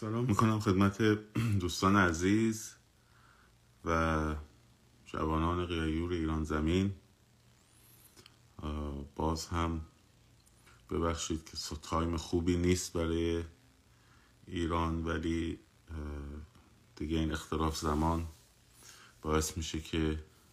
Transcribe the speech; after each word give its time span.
سلام. 0.00 0.24
می‌کنم 0.24 0.60
خدمت 0.60 1.02
دوستان 1.60 1.96
عزیز 1.96 2.74
و 3.84 4.34
جوانان 5.04 5.66
قیور 5.66 6.12
ایران 6.12 6.44
زمین. 6.44 6.94
باز 9.14 9.46
هم 9.46 9.80
ببخشید 10.90 11.44
که 11.44 11.56
تایم 11.82 12.16
خوبی 12.16 12.56
نیست 12.56 12.92
برای 12.92 13.44
ایران 14.46 15.04
ولی 15.04 15.58
دیگه 16.96 17.18
این 17.18 17.32
اختلاف 17.32 17.78
زمان 17.78 18.26
باعث 19.22 19.56
میشه 19.56 19.80
که 19.80 19.98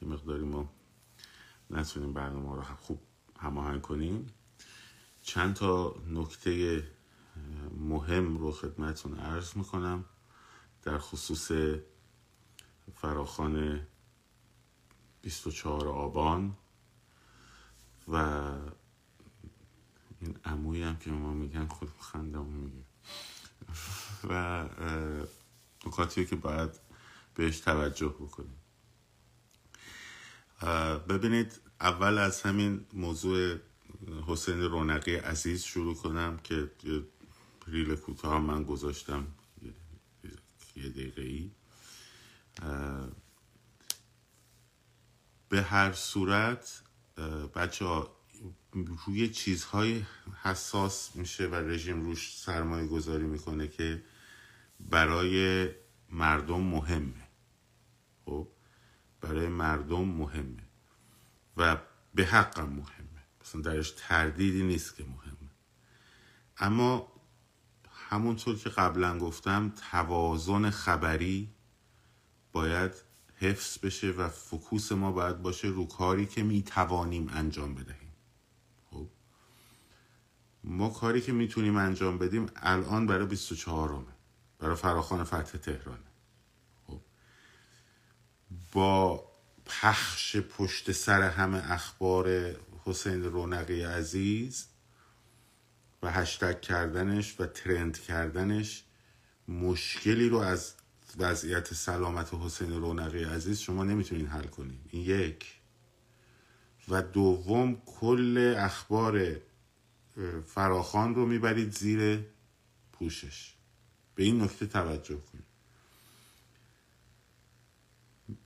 یه 0.02 0.08
مقداری 0.08 0.44
ما 0.44 0.70
نتونیم 1.70 2.14
برنامه 2.14 2.56
رو 2.56 2.62
خوب 2.62 3.00
هماهنگ 3.40 3.82
کنیم. 3.82 4.28
چند 5.22 5.54
تا 5.54 5.96
نکته 6.08 6.84
مهم 7.78 8.38
رو 8.38 8.52
خدمتون 8.52 9.20
عرض 9.20 9.58
می‌کنم. 9.58 10.06
در 10.84 10.98
خصوص 10.98 11.52
فراخان 12.96 13.88
24 15.22 15.88
آبان 15.88 16.58
و 18.08 18.16
این 20.22 20.38
عمویی 20.46 20.84
هم 20.84 20.98
که 20.98 21.12
ما 21.12 21.34
میگن 21.34 21.68
خود 21.68 21.90
خندم 22.00 22.46
میگه. 22.46 22.84
و 24.30 24.66
نکاتی 25.86 26.26
که 26.26 26.36
باید 26.36 26.70
بهش 27.36 27.60
توجه 27.60 28.08
بکنیم. 28.08 28.58
ببینید 31.10 31.60
اول 31.82 32.18
از 32.18 32.42
همین 32.42 32.86
موضوع 32.94 33.58
حسین 34.28 34.62
رونقی 34.62 35.16
عزیز 35.16 35.64
شروع 35.64 35.96
کنم 35.96 36.38
که 36.44 36.72
ریل 37.68 37.96
کوتاه 37.96 38.42
من 38.42 38.64
گذاشتم 38.64 39.28
یه 40.76 40.90
دقیقه 40.90 41.22
ای 41.22 41.52
به 45.50 45.62
هر 45.62 45.94
صورت 45.94 46.82
بچه 47.56 48.04
روی 49.06 49.30
چیزهای 49.30 50.06
حساس 50.42 51.16
میشه 51.16 51.48
و 51.48 51.56
رژیم 51.56 52.02
روش 52.02 52.38
سرمایه 52.38 52.88
گذاری 52.88 53.24
می‌کنه 53.24 53.68
که 53.68 54.04
برای 54.80 55.70
مردم 56.10 56.62
مهمه. 56.62 57.28
خب؟ 58.26 58.48
برای 59.22 59.48
مردم 59.48 60.06
مهمه 60.06 60.64
و 61.58 61.78
به 62.16 62.26
حقم 62.26 62.70
مهمه. 62.70 63.24
مثلا 63.42 63.62
درش 63.62 63.94
تردیدی 63.98 64.64
نیست 64.64 64.96
که 64.96 65.04
مهمه. 65.04 65.50
اما 66.58 67.13
همونطور 68.14 68.56
که 68.58 68.70
قبلا 68.70 69.18
گفتم 69.18 69.74
توازن 69.92 70.70
خبری 70.70 71.50
باید 72.52 72.92
حفظ 73.38 73.78
بشه 73.78 74.12
و 74.12 74.30
فکوس 74.30 74.92
ما 74.92 75.12
باید 75.12 75.42
باشه 75.42 75.68
رو 75.68 75.88
کاری 75.88 76.26
که 76.26 76.44
می‌توانیم 76.44 77.30
انجام 77.34 77.76
بدهیم. 77.76 78.14
خب؟ 78.92 79.08
ما 80.64 80.90
کاری 80.90 81.22
که 81.22 81.32
می‌تونیم 81.32 81.78
انجام 81.78 82.18
بدیم 82.18 82.46
الان 82.56 83.08
برای 83.08 83.26
24 83.26 83.94
همه 83.94 84.06
برای 84.60 84.76
فراخان 84.76 85.24
فتح 85.24 85.58
تهرانه. 85.58 86.12
خب؟ 86.88 87.00
با 88.72 89.24
پخش 89.66 90.38
پشت 90.38 90.92
سر 90.92 91.22
همه 91.22 91.72
اخبار 91.72 92.56
حسین 92.86 93.24
رونقی 93.24 93.82
عزیز 93.82 94.73
و 96.04 96.12
هشتگ 96.12 96.62
کردنش 96.62 97.40
و 97.40 97.46
ترند 97.46 98.00
کردنش 98.00 98.84
مشکلی 99.48 100.30
رو 100.30 100.38
از 100.38 100.74
وضعیت 101.18 101.74
سلامت 101.74 102.34
حسین 102.34 102.72
رونقی 102.72 103.24
عزیز 103.24 103.60
شما 103.60 103.84
نمی‌تونین 103.84 104.28
حل 104.28 104.44
کنین. 104.44 104.80
این 104.90 105.04
یک. 105.04 105.46
و 106.90 107.02
دوم 107.02 107.82
کل 107.86 108.56
اخبار 108.58 109.42
فراخان 110.48 111.16
رو 111.16 111.26
می‌برید 111.26 111.72
زیر 111.72 112.26
پوشش. 112.94 113.54
به 114.16 114.24
این 114.24 114.42
نکته 114.42 114.66
توجه 114.66 115.18
کنید 115.18 115.46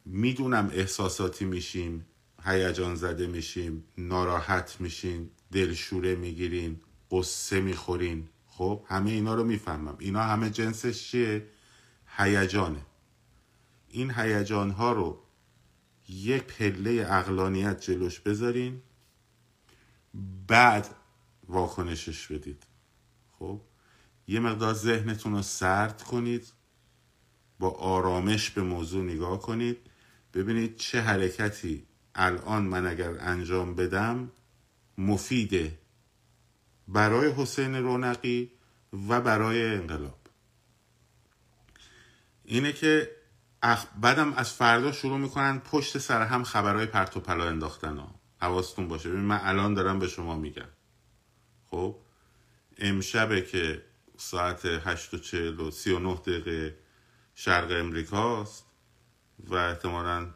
می‌دونم 0.06 0.70
احساساتی 0.74 1.46
میشیم 1.46 2.06
هیجان 2.44 2.96
زده 2.96 3.28
میشیم 3.28 3.84
ناراحت 3.98 4.76
میشین 4.80 5.30
دلشوره 5.52 6.16
می‌گیرین 6.16 6.82
قصه 7.12 7.62
می‌خورین. 7.62 8.30
خب 8.48 8.86
همه 8.88 9.12
اینا 9.12 9.36
رو 9.36 9.44
می‌فهمم. 9.44 9.96
اینا 10.00 10.24
همه 10.24 10.50
جنسش 10.50 11.08
چیه؟ 11.08 11.48
هیجانه. 12.18 12.86
این 13.88 14.12
هیجان 14.12 14.72
ها 14.72 14.92
رو 14.92 15.24
یک 16.10 16.44
پله 16.44 17.06
اقلانیت 17.10 17.82
جلوش 17.82 18.20
بذارین 18.20 18.82
بعد 20.48 20.96
واکنشش 21.48 22.28
بدید. 22.28 22.64
خب 23.40 23.62
یه 24.28 24.40
مقدار 24.40 24.74
ذهنتون 24.74 25.34
رو 25.34 25.42
سرد 25.42 26.04
کنید 26.04 26.52
با 27.60 27.70
آرامش 27.70 28.50
به 28.50 28.62
موضوع 28.62 29.04
نگاه 29.04 29.40
کنید 29.40 29.78
ببینید 30.34 30.76
چه 30.76 31.02
حرکتی 31.02 31.86
الان 32.16 32.64
من 32.64 32.88
اگر 32.88 33.20
انجام 33.20 33.76
بدم 33.76 34.32
مفیده. 34.98 35.78
برای 36.88 37.32
حسین 37.32 37.76
رونقی 37.76 38.52
و 39.10 39.22
برای 39.22 39.76
انقلاب. 39.76 40.20
اینه 42.46 42.74
که 42.74 43.12
اخ... 43.62 43.86
بعدم 44.02 44.34
از 44.34 44.54
فردا 44.54 44.92
شروع 44.92 45.18
می‌کنن 45.18 45.60
پشت 45.60 45.98
سر 45.98 46.22
هم 46.22 46.44
خبرهای 46.44 46.86
پرت 46.86 47.18
و 47.18 47.20
پلا 47.20 47.48
انداختن 47.48 47.98
ها. 47.98 48.16
حواستون 48.42 48.88
باشه. 48.88 49.10
ببین 49.10 49.22
من 49.22 49.40
الان 49.44 49.74
دارم 49.74 50.00
به 50.00 50.08
شما 50.08 50.36
میگم. 50.36 50.70
خب؟ 51.68 51.96
امشبه 52.78 53.42
که 53.42 53.84
ساعت 54.18 54.66
هشت 54.66 55.14
و 55.14 55.18
چهل 55.18 55.60
و 55.60 55.72
سی 55.72 55.92
و 55.92 56.00
نه 56.00 56.16
دقیقه 56.16 56.78
شرق 57.36 57.72
امریکاست 57.72 58.66
و 59.40 59.56
احتمالا 59.56 60.28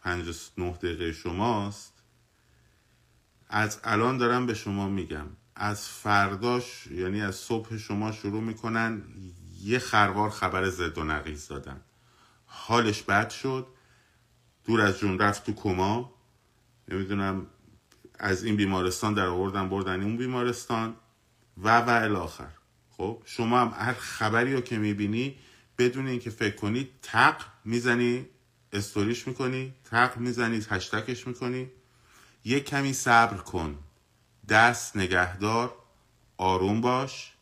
پنج 0.00 0.50
نه 0.58 0.72
دقیقه 0.72 1.12
شماست. 1.12 1.92
از 3.48 3.80
الان 3.84 4.18
دارم 4.18 4.46
به 4.46 4.54
شما 4.54 4.88
میگم. 4.88 5.26
از 5.58 5.88
فرداش 5.88 6.86
یعنی 6.86 7.22
از 7.22 7.36
صبح 7.36 7.76
شما 7.76 8.12
شروع 8.12 8.42
می‌کنن 8.42 9.02
یه 9.62 9.78
خروار 9.78 10.30
خبر 10.30 10.68
زد 10.68 10.98
و 10.98 11.04
نقیز 11.04 11.48
دادن. 11.48 11.80
حالش 12.46 13.02
بد 13.02 13.30
شد. 13.30 13.66
دور 14.64 14.80
از 14.80 14.98
جون 14.98 15.18
رفت 15.18 15.46
تو 15.46 15.52
کما. 15.52 16.14
نمی‌دونم 16.88 17.46
از 18.18 18.44
این 18.44 18.56
بیمارستان 18.56 19.14
در 19.14 19.26
آوردن 19.26 19.68
بردن 19.68 20.02
اون 20.02 20.16
بیمارستان 20.16 20.96
و 21.62 21.80
و 21.80 21.90
الاخر. 21.90 22.50
خب 22.90 23.22
شما 23.24 23.60
هم 23.60 23.74
هر 23.78 23.92
خبری 23.92 24.54
رو 24.54 24.60
که 24.60 24.78
می‌بینی 24.78 25.38
بدون 25.78 26.06
اینکه 26.06 26.30
فکر 26.30 26.56
کنی 26.56 26.88
تق 27.02 27.44
می‌زنی 27.64 28.26
استوریش 28.72 29.26
می‌کنی 29.26 29.74
تق 29.84 30.16
می‌زنی 30.16 30.66
هشتکش 30.70 31.26
می‌کنی. 31.26 31.70
یه 32.44 32.60
کمی 32.60 32.92
صبر 32.92 33.36
کن. 33.36 33.78
دست 34.48 34.96
نگهدار 34.96 35.74
آروم 36.36 36.80
باش. 36.80 37.32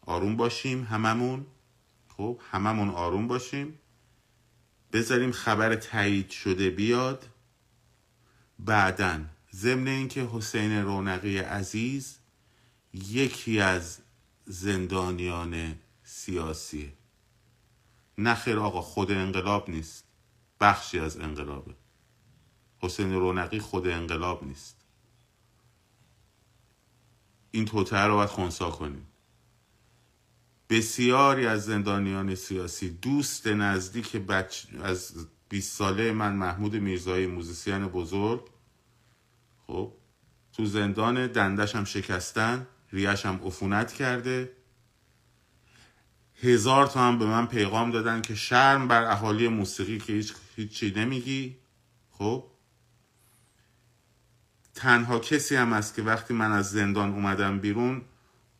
آروم 0.00 0.36
باشیم 0.36 0.84
هممون. 0.84 1.46
خب 2.08 2.40
هممون 2.50 2.90
آروم 2.90 3.28
باشیم. 3.28 3.78
بذاریم 4.92 5.32
خبر 5.32 5.74
تایید 5.74 6.30
شده 6.30 6.70
بیاد. 6.70 7.28
بعدا 8.58 9.20
ضمن 9.52 9.88
اینکه 9.88 10.28
حسین 10.32 10.82
رونقی 10.82 11.38
عزیز 11.38 12.18
یکی 12.92 13.60
از 13.60 13.98
زندانیان 14.46 15.78
سیاسی. 16.02 16.92
نخیر 18.18 18.58
آقا 18.58 18.80
خود 18.80 19.12
انقلاب 19.12 19.70
نیست. 19.70 20.04
بخشی 20.60 20.98
از 20.98 21.20
انقلابه. 21.20 21.74
حسین 22.80 23.12
رونقی 23.12 23.58
خود 23.58 23.86
انقلاب 23.88 24.44
نیست. 24.44 24.77
این 27.50 27.64
توتر 27.64 28.08
رو 28.08 28.14
باید 28.14 28.28
خونسا 28.28 28.70
کنیم. 28.70 29.06
بسیاری 30.70 31.46
از 31.46 31.64
زندانیان 31.64 32.34
سیاسی 32.34 32.90
دوست 32.90 33.46
نزدیک 33.46 34.16
بچ... 34.16 34.64
از 34.82 35.26
20 35.48 35.76
ساله 35.76 36.12
من 36.12 36.32
محمود 36.32 36.76
میرزایی 36.76 37.26
موزیسین 37.26 37.86
بزرگ 37.86 38.50
خب 39.66 39.92
تو 40.52 40.66
زندان 40.66 41.26
دندش 41.26 41.76
هم 41.76 41.84
شکستن 41.84 42.66
ریش 42.92 43.26
هم 43.26 43.40
عفونت 43.44 43.92
کرده. 43.92 44.52
هزار 46.42 46.86
تا 46.86 47.00
هم 47.00 47.18
به 47.18 47.26
من 47.26 47.46
پیغام 47.46 47.90
دادن 47.90 48.22
که 48.22 48.34
شرم 48.34 48.88
بر 48.88 49.04
اهالی 49.04 49.48
موسیقی 49.48 49.98
که 49.98 50.12
هیچ 50.12 50.34
هیچی 50.56 50.92
نمیگی 50.96 51.56
خب. 52.10 52.44
تنها 54.78 55.18
کسی 55.18 55.56
هم 55.56 55.72
است 55.72 55.94
که 55.94 56.02
وقتی 56.02 56.34
من 56.34 56.52
از 56.52 56.70
زندان 56.70 57.10
اومدم 57.12 57.58
بیرون 57.58 58.02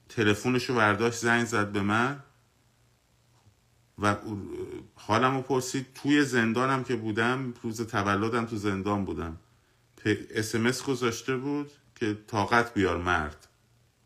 تلفنشو 0.09 0.75
برداشت 0.75 1.19
زنگ 1.19 1.47
زد 1.47 1.73
به 1.73 1.83
من 1.83 2.23
و 3.99 4.17
حالم 4.95 5.37
رو 5.37 5.43
پرسید. 5.43 5.87
توی 5.95 6.25
زندانم 6.25 6.85
که 6.85 6.97
بودم 6.97 7.55
روز 7.63 7.81
تولدم 7.81 8.47
تو 8.47 8.57
زندان 8.57 9.05
بودم. 9.05 9.37
اسمس 10.31 10.83
گذاشته 10.83 11.37
بود 11.37 11.71
که 11.95 12.19
طاقت 12.27 12.75
بیار 12.75 12.97
مرد. 12.97 13.49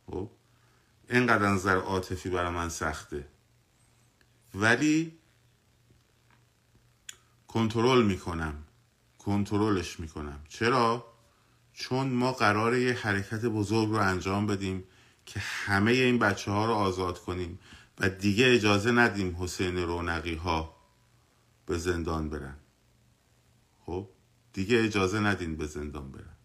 خب؟ 0.07 0.31
اینقدر 1.11 1.49
نظر 1.49 1.77
عاطفی 1.77 2.31
برای 2.31 2.51
من 2.51 2.69
سخته. 2.69 3.27
ولی 4.55 5.19
کنترل 7.49 8.03
می‌کنم. 8.03 8.55
کنترلش 9.19 10.01
می‌کنم. 10.01 10.41
چرا؟ 10.49 11.12
چون 11.73 12.09
ما 12.09 12.33
قراره 12.33 12.81
یه 12.81 12.93
حرکت 12.93 13.45
بزرگ 13.45 13.89
رو 13.89 13.97
انجام 13.97 14.47
بدیم 14.47 14.85
که 15.27 15.41
همه 15.41 15.91
این 15.91 16.19
بچه 16.19 16.51
ها 16.51 16.67
رو 16.67 16.73
آزاد 16.73 17.19
کنیم 17.19 17.59
و 17.99 18.09
دیگه 18.09 18.47
اجازه 18.55 18.93
ندیم 18.93 19.37
حسین 19.39 19.77
رونقی 19.77 20.35
ها 20.35 20.77
به 21.67 21.79
زندان 21.79 22.29
برن. 22.29 22.57
خب؟ 23.81 24.09
دیگه 24.53 24.85
اجازه 24.85 25.21
ندین 25.21 25.57
به 25.57 25.67
زندان 25.67 26.13
برن. 26.13 26.37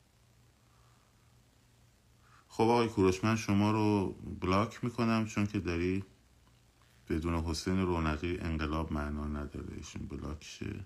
خب 2.47 2.63
آقای 2.63 2.87
کوروش 2.87 3.23
من 3.23 3.35
شما 3.35 3.71
رو 3.71 4.11
بلاک 4.41 4.83
می‌کنم 4.83 5.25
چون 5.25 5.47
که 5.47 5.59
داری 5.59 6.03
بدون 7.09 7.35
حسین 7.35 7.81
رونقی 7.81 8.37
انقلاب 8.37 8.93
معنا 8.93 9.27
نداره. 9.27 9.75
ایشون 9.77 10.07
بلاک 10.07 10.43
شه 10.43 10.85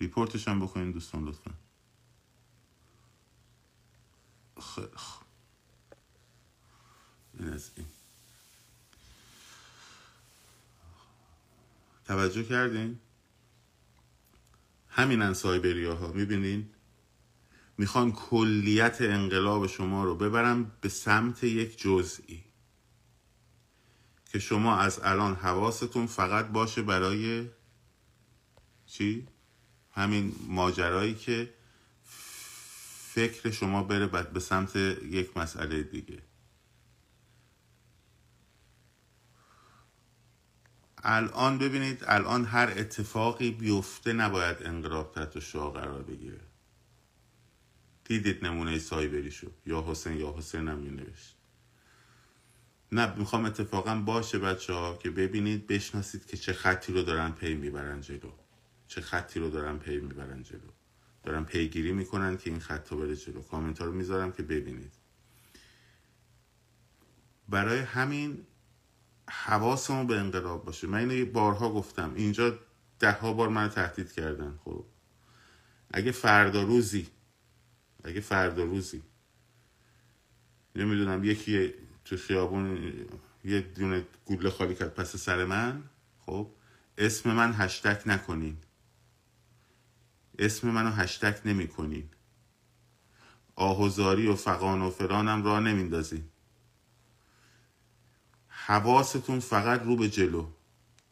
ریپورتش 0.00 0.48
هم 0.48 0.60
بکنین 0.60 0.90
دوستان 0.90 1.24
لطفا. 1.24 1.50
خوب 4.60 5.24
این 7.38 7.48
از 7.48 7.70
این. 7.76 7.86
توجه 12.06 12.44
کردین؟ 12.44 12.98
همین 14.88 15.32
سایبریا 15.32 15.94
ها 15.94 16.12
می‌بینین؟ 16.12 16.70
می‌خوان 17.78 18.12
کلیت 18.12 18.96
انقلاب 19.00 19.66
شما 19.66 20.04
رو 20.04 20.14
ببرم 20.14 20.72
به 20.80 20.88
سمت 20.88 21.44
یک 21.44 21.78
جزئی. 21.78 22.44
که 24.32 24.38
شما 24.38 24.76
از 24.76 25.00
الان 25.02 25.34
حواستون 25.34 26.06
فقط 26.06 26.48
باشه 26.48 26.82
برای 26.82 27.48
چی؟ 28.86 29.28
همین 29.92 30.36
ماجرایی 30.48 31.14
که 31.14 31.54
فکر 33.18 33.50
شما 33.50 33.82
بره 33.82 34.06
بعد 34.06 34.32
به 34.32 34.40
سمت 34.40 34.76
یک 34.76 35.36
مسئله 35.36 35.82
دیگه. 35.82 36.22
الان 41.02 41.58
ببینید 41.58 42.04
الان 42.06 42.44
هر 42.44 42.74
اتفاقی 42.76 43.50
بیفته 43.50 44.12
نباید 44.12 44.62
انقلاب 44.62 45.12
تحت 45.12 45.38
شاه 45.38 45.72
قرار 45.72 46.02
بگیره. 46.02 46.40
دیدید 48.04 48.44
نمونه 48.44 48.78
سایبری 48.78 49.30
شد 49.30 49.54
یا 49.66 49.84
حسین 49.88 50.16
یا 50.18 50.34
حسین 50.38 50.68
هم 50.68 50.80
نوشت 50.80 51.36
نه 52.92 53.14
می‌خوام 53.16 53.44
اتفاقا 53.44 53.94
باشه 53.94 54.38
بچه 54.38 54.72
ها 54.72 54.96
که 54.96 55.10
ببینید 55.10 55.66
بشناسید 55.66 56.26
که 56.26 56.36
چه 56.36 56.52
خطی 56.52 56.92
رو 56.92 57.02
دارن 57.02 57.32
پی 57.32 57.54
می‌برن 57.54 58.00
جلو. 58.00 58.32
چه 58.88 59.00
خطی 59.00 59.40
رو 59.40 59.50
دارن 59.50 59.78
پی 59.78 59.96
می‌برن 60.00 60.42
جلو. 60.42 60.77
دارن 61.28 61.44
پیگیری 61.44 61.92
می‌کنن 61.92 62.36
که 62.36 62.50
این 62.50 62.60
خط 62.60 62.94
بره 62.94 63.16
جلو. 63.16 63.42
کامنت 63.42 63.80
رو 63.80 63.92
می‌ذارم 63.92 64.32
که 64.32 64.42
ببینید. 64.42 64.92
برای 67.48 67.78
همین 67.78 68.46
حواسمون 69.30 70.06
به 70.06 70.18
انقلاب 70.18 70.64
باشه. 70.64 70.86
من 70.86 71.10
اینو 71.10 71.26
بارها 71.26 71.72
گفتم. 71.72 72.12
اینجا 72.14 72.58
ده 72.98 73.12
ها 73.12 73.32
بار 73.32 73.48
من 73.48 73.68
تهدید 73.68 74.12
کردن. 74.12 74.58
خب. 74.64 74.84
اگه 75.90 76.12
فردا 76.12 76.62
روزی 76.62 77.08
اگه 78.04 78.20
فردا 78.20 78.64
روزی 78.64 79.02
نمی‌دونم 80.76 81.24
یکی 81.24 81.74
تو 82.04 82.16
خیابون 82.16 82.94
یه 83.44 83.60
دونه 83.60 84.06
گوله 84.24 84.50
خالی 84.50 84.74
کرد 84.74 84.94
پس 84.94 85.16
سر 85.16 85.44
من 85.44 85.82
خب 86.18 86.50
اسم 86.98 87.32
من 87.32 87.52
هشتک 87.52 88.02
نکنین. 88.06 88.56
اسم 90.38 90.70
منو 90.70 90.90
هشتک 90.90 91.40
نمی 91.44 91.68
کنین 91.68 92.08
آهوزاری 93.56 94.26
و 94.26 94.34
فقان 94.34 94.82
و 94.82 94.90
فرانم 94.90 95.44
را 95.44 95.60
نمیندازین. 95.60 96.24
حواستون 98.48 99.40
فقط 99.40 99.82
رو 99.82 99.96
به 99.96 100.08
جلو. 100.08 100.46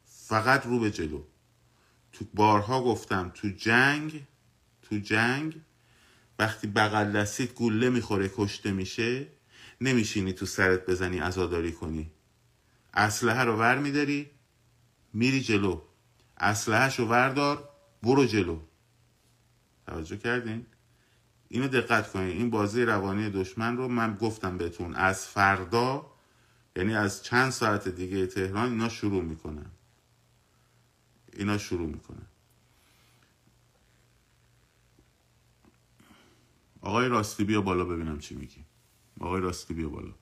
فقط 0.04 0.66
رو 0.66 0.78
به 0.78 0.90
جلو. 0.90 1.22
تو 2.12 2.24
بارها 2.34 2.82
گفتم 2.82 3.32
تو 3.34 3.48
جنگ 3.48 4.26
تو 4.82 4.96
جنگ 4.96 5.60
وقتی 6.38 6.66
بغل 6.66 7.12
دستید 7.12 7.52
گوله 7.52 7.90
می‌خوره 7.90 8.30
کشته 8.36 8.72
میشه 8.72 9.26
نمیشینی 9.80 10.32
تو 10.32 10.46
سرت 10.46 10.86
بزنی 10.86 11.20
ازاداری 11.20 11.72
کنی. 11.72 12.10
اسلحه 12.94 13.44
رو 13.44 13.56
ور 13.56 13.78
میداری 13.78 14.30
میری 15.12 15.40
جلو. 15.40 15.82
اسلحهش 16.38 16.98
رو 16.98 17.06
وردار 17.06 17.68
برو 18.02 18.24
جلو. 18.24 18.60
توجه 19.86 20.16
کردین؟ 20.16 20.66
اینو 21.48 21.68
دقت 21.68 22.12
کنین. 22.12 22.36
این 22.36 22.50
بازی 22.50 22.82
روانی 22.84 23.30
دشمن 23.30 23.76
رو 23.76 23.88
من 23.88 24.16
گفتم 24.16 24.58
بهتون. 24.58 24.94
از 24.94 25.26
فردا 25.26 26.12
یعنی 26.76 26.94
از 26.94 27.24
چند 27.24 27.50
ساعت 27.50 27.88
دیگه 27.88 28.26
تهران 28.26 28.70
اینا 28.70 28.88
شروع 28.88 29.22
می‌کنن. 29.22 29.70
اینا 31.32 31.58
شروع 31.58 31.88
می‌کنن. 31.88 32.26
آقای 36.80 37.08
راستی 37.08 37.44
بیا 37.44 37.60
بالا 37.60 37.84
ببینم 37.84 38.18
چی 38.18 38.34
میگی. 38.34 38.64
آقای 39.20 39.40
راستی 39.40 39.74
بیا 39.74 39.88
بالا. 39.88 40.14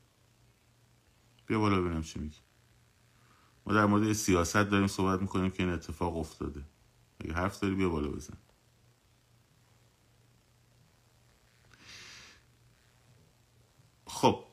بیا 1.47 1.59
بالا 1.59 1.81
ببینم 1.81 2.03
چی 2.03 2.19
میگی. 2.19 2.39
ما 3.67 3.75
در 3.75 3.87
مورد 3.87 4.13
سیاست 4.13 4.57
داریم 4.57 4.87
صحبت 4.87 5.21
می‌کنیم 5.21 5.51
که 5.51 5.63
این 5.63 5.73
اتفاق 5.73 6.17
افتاده. 6.17 6.65
اگه 7.21 7.33
حرف 7.33 7.61
داری 7.61 7.75
بیا 7.75 7.89
بالا 7.89 8.09
بزن. 8.09 8.37
خب. 14.15 14.45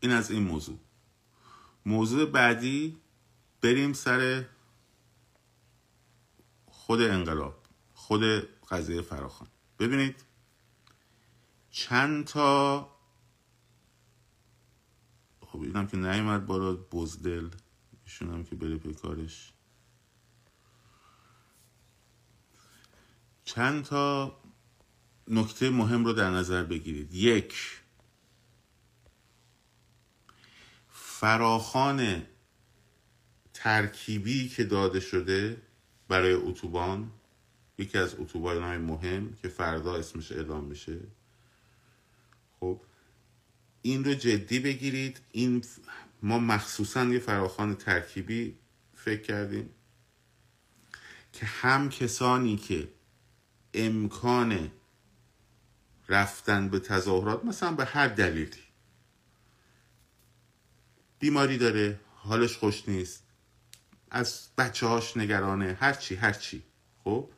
این 0.00 0.12
از 0.12 0.30
این 0.30 0.42
موضوع. 0.42 0.78
موضوع 1.86 2.26
بعدی 2.26 2.98
بریم 3.62 3.92
سر 3.92 4.44
خود 6.66 7.00
انقلاب 7.00 7.62
خود 7.94 8.22
قضیه 8.68 9.02
فراخان. 9.02 9.48
ببینید 9.78 10.24
چند 11.70 12.24
تا 12.24 12.80
خب 15.40 15.60
اینم 15.60 15.86
که 15.86 15.96
نیومد 15.96 16.46
بالا 16.46 16.74
بزدل 16.74 17.48
ایشون 18.04 18.30
هم 18.30 18.44
که 18.44 18.56
بره 18.56 18.76
به 18.76 18.94
کارش. 18.94 19.52
چند 23.44 23.84
تا 23.84 24.41
نکته 25.28 25.70
مهم 25.70 26.04
رو 26.04 26.12
در 26.12 26.30
نظر 26.30 26.62
بگیرید. 26.62 27.14
یک 27.14 27.54
فراخان 30.88 32.22
ترکیبی 33.54 34.48
که 34.48 34.64
داده 34.64 35.00
شده 35.00 35.62
برای 36.08 36.32
اتوبان 36.32 37.10
یکی 37.78 37.98
از 37.98 38.14
اتوبان 38.18 38.62
های 38.62 38.78
مهم 38.78 39.34
که 39.42 39.48
فردا 39.48 39.96
اسمش 39.96 40.32
اعلام 40.32 40.64
میشه. 40.64 40.98
خب 42.60 42.80
این 43.82 44.04
رو 44.04 44.14
جدی 44.14 44.58
بگیرید. 44.58 45.20
این 45.32 45.64
ما 46.22 46.38
مخصوصا 46.38 47.04
یه 47.04 47.18
فراخان 47.18 47.74
ترکیبی 47.74 48.56
فکر 48.94 49.22
کردیم 49.22 49.70
که 51.32 51.46
هم 51.46 51.88
کسانی 51.88 52.56
که 52.56 52.88
امکان 53.74 54.70
رفتن 56.12 56.68
به 56.68 56.78
تظاهرات 56.78 57.44
مثلا 57.44 57.72
به 57.72 57.84
هر 57.84 58.08
دلیلی. 58.08 58.62
بیماری 61.18 61.58
داره 61.58 62.00
حالش 62.16 62.56
خوش 62.56 62.88
نیست 62.88 63.22
از 64.10 64.48
بچه 64.58 64.86
هاش 64.86 65.16
نگرانه 65.16 65.76
هرچی 65.80 66.14
هرچی 66.14 66.62
خب؟ 67.04 67.28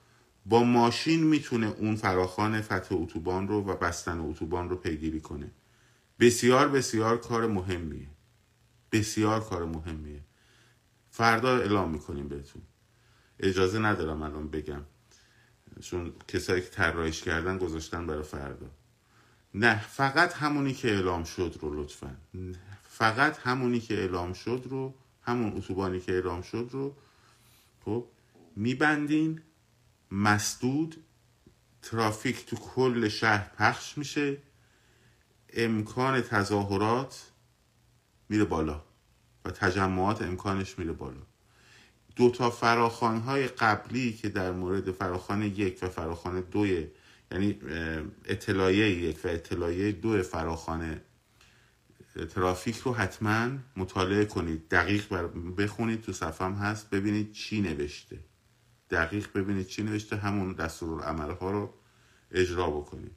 با 0.46 0.64
ماشین 0.64 1.22
می‌تونه 1.22 1.66
اون 1.66 1.96
فراخان 1.96 2.60
فتح 2.60 2.94
اتوبان 2.94 3.48
رو 3.48 3.60
و 3.64 3.76
بستن 3.76 4.20
اتوبان 4.20 4.68
رو 4.68 4.76
پیگیری 4.76 5.20
کنه. 5.20 5.50
بسیار 6.20 6.68
بسیار 6.68 7.20
کار 7.20 7.46
مهمیه. 7.46 8.08
بسیار 8.92 9.44
کار 9.44 9.64
مهمیه. 9.64 10.20
فردا 11.10 11.56
اعلام 11.56 11.90
می‌کنیم 11.90 12.28
بهتون. 12.28 12.62
اجازه 13.40 13.78
ندارم 13.78 14.22
الان 14.22 14.48
بگم. 14.48 14.82
چون 15.80 16.12
کسایی 16.28 16.62
که 16.62 16.68
طراحیش 16.68 17.22
کردن 17.22 17.58
گذاشتن 17.58 18.06
برای 18.06 18.22
فردا. 18.22 18.66
نه 19.54 19.80
فقط 19.80 20.32
همونی 20.32 20.74
که 20.74 20.88
اعلام 20.88 21.24
شد 21.24 21.58
رو 21.60 21.82
لطفا. 21.82 22.16
فقط 22.82 23.38
همونی 23.38 23.80
که 23.80 23.94
اعلام 23.94 24.32
شد 24.32 24.62
رو 24.70 24.94
همون 25.22 25.56
اتوبانی 25.56 26.00
که 26.00 26.12
اعلام 26.12 26.42
شد 26.42 26.68
رو 26.72 26.96
خب 27.84 28.06
میبندین 28.56 29.40
مسدود 30.10 31.04
ترافیک 31.82 32.46
تو 32.46 32.56
کل 32.56 33.08
شهر 33.08 33.48
پخش 33.48 33.98
میشه 33.98 34.38
امکان 35.52 36.20
تظاهرات 36.20 37.30
میره 38.28 38.44
بالا 38.44 38.82
و 39.44 39.50
تجمعات 39.50 40.22
امکانش 40.22 40.78
میره 40.78 40.92
بالا. 40.92 41.20
دو 42.16 42.30
تا 42.30 42.50
فراخان 42.50 43.20
های 43.20 43.48
قبلی 43.48 44.12
که 44.12 44.28
در 44.28 44.52
مورد 44.52 44.90
فراخان 44.90 45.42
یک 45.42 45.78
و 45.82 45.88
فراخان 45.88 46.40
دوی 46.40 46.86
یعنی 47.32 47.58
اطلاعیه 48.24 48.90
یک 48.90 49.18
و 49.24 49.28
اطلاعیه 49.28 49.92
دو 49.92 50.22
فراخان 50.22 51.00
ترافیک 52.34 52.76
رو 52.76 52.94
حتما 52.94 53.48
مطالعه 53.76 54.24
کنید. 54.24 54.68
دقیق 54.68 55.12
بخونید 55.58 56.02
تو 56.02 56.12
صفحه 56.12 56.46
هم 56.46 56.52
هست 56.52 56.90
ببینید 56.90 57.32
چی 57.32 57.60
نوشته. 57.60 58.18
دقیق 58.90 59.32
ببینید 59.32 59.66
چی 59.66 59.82
نوشته 59.82 60.16
همون 60.16 60.52
دستور 60.52 61.02
ها 61.40 61.50
رو 61.50 61.74
اجرا 62.32 62.70
بکنید. 62.70 63.12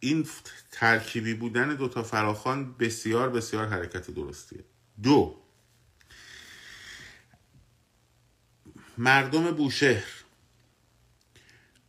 این 0.00 0.26
ترکیبی 0.70 1.34
بودن 1.34 1.74
دوتا 1.74 2.02
فراخان 2.02 2.74
بسیار 2.78 3.30
بسیار 3.30 3.66
حرکت 3.66 4.10
درستیه. 4.10 4.64
دو 5.02 5.45
مردم 8.98 9.50
بوشهر 9.50 10.04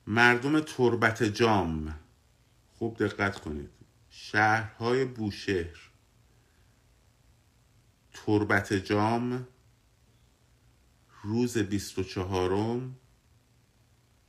مردم 0.08 0.60
تربت 0.60 1.24
جام. 1.24 2.00
خوب 2.78 2.98
دقت 2.98 3.40
کنید. 3.40 3.70
شهرهای 4.10 5.06
بوشهر 5.06 5.90
تربت 8.14 8.74
جام 8.74 9.48
روز 11.24 11.58
24 11.58 12.82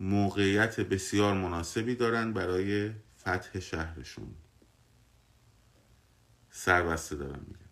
موقعیت 0.01 0.81
بسیار 0.81 1.35
مناسبی 1.35 1.95
دارن 1.95 2.33
برای 2.33 2.93
فتح 3.21 3.61
شهرشون. 3.61 4.35
سربسته 6.51 7.17
دارم 7.17 7.45
میگم. 7.49 7.68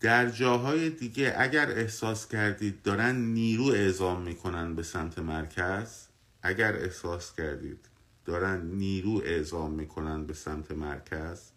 در 0.00 0.28
جاهای 0.28 0.90
دیگه 0.90 1.34
اگر 1.38 1.70
احساس 1.70 2.28
کردید 2.28 2.82
دارن 2.82 3.16
نیرو 3.16 3.64
اعزام 3.64 4.22
می‌کنن 4.22 4.74
به 4.74 4.82
سمت 4.82 5.18
مرکز 5.18 6.06
اگر 6.42 6.76
احساس 6.76 7.34
کردید 7.34 7.88
دارن 8.24 8.66
نیرو 8.66 9.22
اعزام 9.24 9.70
می‌کنن 9.70 10.26
به 10.26 10.34
سمت 10.34 10.70
مرکز 10.70 11.50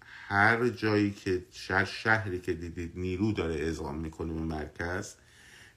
هر 0.00 0.68
جایی 0.68 1.10
که 1.10 1.46
شهر 1.50 1.84
شهری 1.84 2.40
که 2.40 2.52
دیدید 2.52 2.92
نیرو 2.94 3.32
داره 3.32 3.54
اعزام 3.54 3.98
می‌کنه 3.98 4.32
به 4.32 4.40
مرکز 4.40 5.14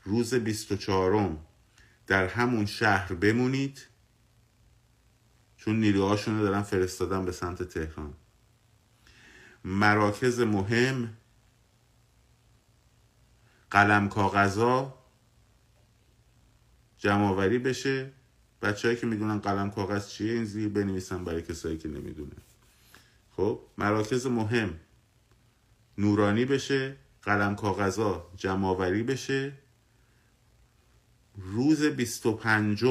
روز 0.04 0.34
24 0.34 1.38
در 2.08 2.28
همون 2.28 2.66
شهر 2.66 3.14
بمونید 3.14 3.86
چون 5.58 5.80
نیروهاشون 5.80 6.42
دارن 6.42 6.62
فرستادن 6.62 7.26
به 7.26 7.32
سمت 7.32 7.64
تهران. 7.64 8.14
مراکز 9.64 10.40
مهم 10.40 11.14
قلم 13.72 14.10
کاغذا 14.10 14.94
جمعآوری 16.98 17.60
بشه. 17.60 18.12
بچههایی 18.62 19.00
که 19.00 19.08
می‌دونن 19.08 19.40
قلم 19.40 19.72
کاغذ 19.72 20.08
چیه 20.10 20.34
این 20.34 20.46
زیر 20.46 20.70
بنویسن 20.70 21.24
برای 21.24 21.42
کسایی 21.42 21.78
که 21.78 21.88
نمی‌دونه. 21.88 22.36
خب 23.32 23.60
مراکز 23.78 24.26
مهم. 24.26 24.80
نورانی 25.98 26.46
بشه 26.46 26.96
قلم 27.22 27.56
کاغذا 27.56 28.32
جمعآوری 28.38 29.04
بشه. 29.04 29.54
روز 31.36 31.84
25 31.84 32.84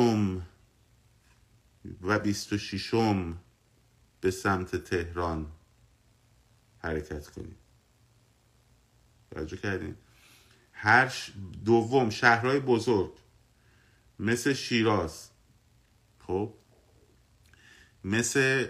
و 2.03 2.19
26 2.19 2.95
به 4.21 4.31
سمت 4.31 4.77
تهران 4.77 5.47
حرکت 6.79 7.27
کنید 7.27 7.57
توجه 9.31 9.57
کردین؟ 9.57 9.97
هر 10.85 11.15
دوم 11.65 12.11
شهرهای 12.11 12.61
بزرگ 12.61 13.13
مثل 14.19 14.53
شیراز 14.53 15.29
خب؟ 16.19 16.55
مثل 18.05 18.69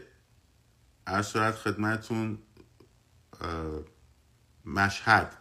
ارشاد 1.06 1.54
خدمتون 1.54 2.38
مشهد 4.64 5.36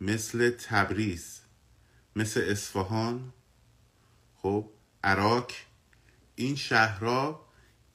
مثل 0.00 0.50
تبریز 0.50 1.40
مثل 2.16 2.44
اصفهان 2.48 3.32
خب؟ 4.36 4.70
عراق 5.04 5.50
این 6.34 6.56
شهرها 6.56 7.48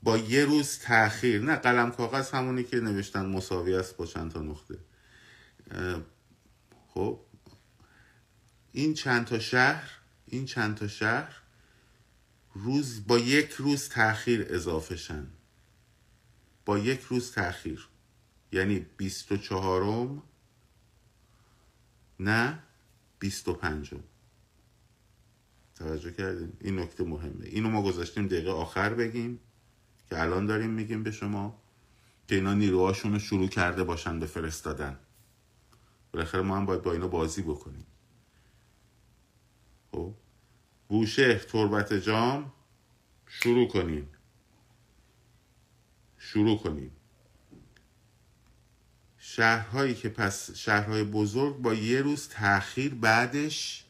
با 0.03 0.17
یه 0.17 0.45
روز 0.45 0.79
تاخیر 0.79 1.41
نه 1.41 1.55
قلم 1.55 1.91
کاغذ 1.91 2.31
همونی 2.31 2.63
که 2.63 2.77
نوشتن 2.77 3.25
مساوی 3.25 3.75
است 3.75 3.97
با 3.97 4.05
چند 4.05 4.31
تا 4.31 4.41
نقطه. 4.41 4.77
خب؟ 6.87 7.19
این 8.71 8.93
چند 8.93 9.25
تا 9.25 9.39
شهر 9.39 9.91
این 10.27 10.45
چند 10.45 10.75
تا 10.75 10.87
شهر 10.87 11.41
روز 12.53 13.07
با 13.07 13.17
یک 13.19 13.51
روز 13.51 13.89
تاخیر 13.89 14.45
اضافه 14.49 14.95
شن 14.95 15.27
با 16.65 16.77
یک 16.77 17.01
روز 17.01 17.31
تاخیر 17.31 17.87
یعنی 18.51 18.85
بیست 18.97 19.31
و 19.31 19.37
چهارم 19.37 20.23
نه 22.19 22.59
بیست 23.19 23.47
و 23.47 23.53
پنجم. 23.53 23.99
توجه 25.75 26.11
کردیم 26.11 26.57
این 26.61 26.79
نکته 26.79 27.03
مهمه. 27.03 27.45
اینو 27.45 27.69
ما 27.69 27.81
گذاشتیم 27.81 28.27
دقیقه 28.27 28.51
آخر 28.51 28.93
بگیم 28.93 29.39
که 30.09 30.21
الان 30.21 30.45
داریم 30.45 30.69
میگیم 30.69 31.03
به 31.03 31.11
شما 31.11 31.61
که 32.27 32.35
اینا 32.35 32.53
نیروهاشون 32.53 33.13
رو 33.13 33.19
شروع 33.19 33.47
کرده 33.47 33.83
باشن 33.83 34.19
به 34.19 34.25
فرستادن. 34.25 34.99
بالاخره 36.11 36.41
ما 36.41 36.57
هم 36.57 36.65
باید 36.65 36.81
با 36.81 36.93
اینا 36.93 37.07
بازی 37.07 37.41
بکنیم. 37.41 37.85
خب. 39.91 40.13
بوشهر 40.87 41.37
تربت 41.37 41.93
جام. 41.93 42.53
شروع 43.25 43.67
کنیم. 43.67 44.09
شروع 46.17 46.57
کنیم. 46.57 46.91
شهرهایی 49.17 49.95
که 49.95 50.09
پس 50.09 50.51
شهرهای 50.51 51.03
بزرگ 51.03 51.57
با 51.57 51.73
یه 51.73 52.01
روز 52.01 52.29
تاخیر 52.29 52.93
بعدش 52.93 53.85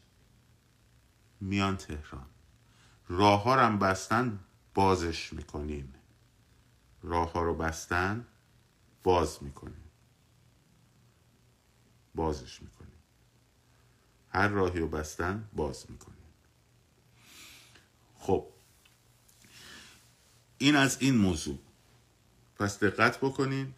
میان 1.40 1.76
تهران. 1.76 2.26
راه 3.08 3.42
ها 3.42 3.68
رو 3.68 3.76
بستن 3.76 4.38
بازش 4.74 5.32
می‌کنیم. 5.32 5.94
راه 7.02 7.32
ها 7.32 7.42
رو 7.42 7.54
بستن 7.54 8.26
باز 9.02 9.42
می‌کنیم. 9.42 9.90
بازش 12.14 12.62
می‌کنیم. 12.62 12.79
هر 14.30 14.48
راهی 14.48 14.80
رو 14.80 14.88
بستن 14.88 15.48
باز 15.52 15.86
می‌کنیم. 15.90 16.16
خب. 18.18 18.46
این 20.58 20.76
از 20.76 20.96
این 21.00 21.16
موضوع. 21.16 21.58
پس 22.56 22.82
دقت 22.82 23.18
بکنین. 23.18 23.74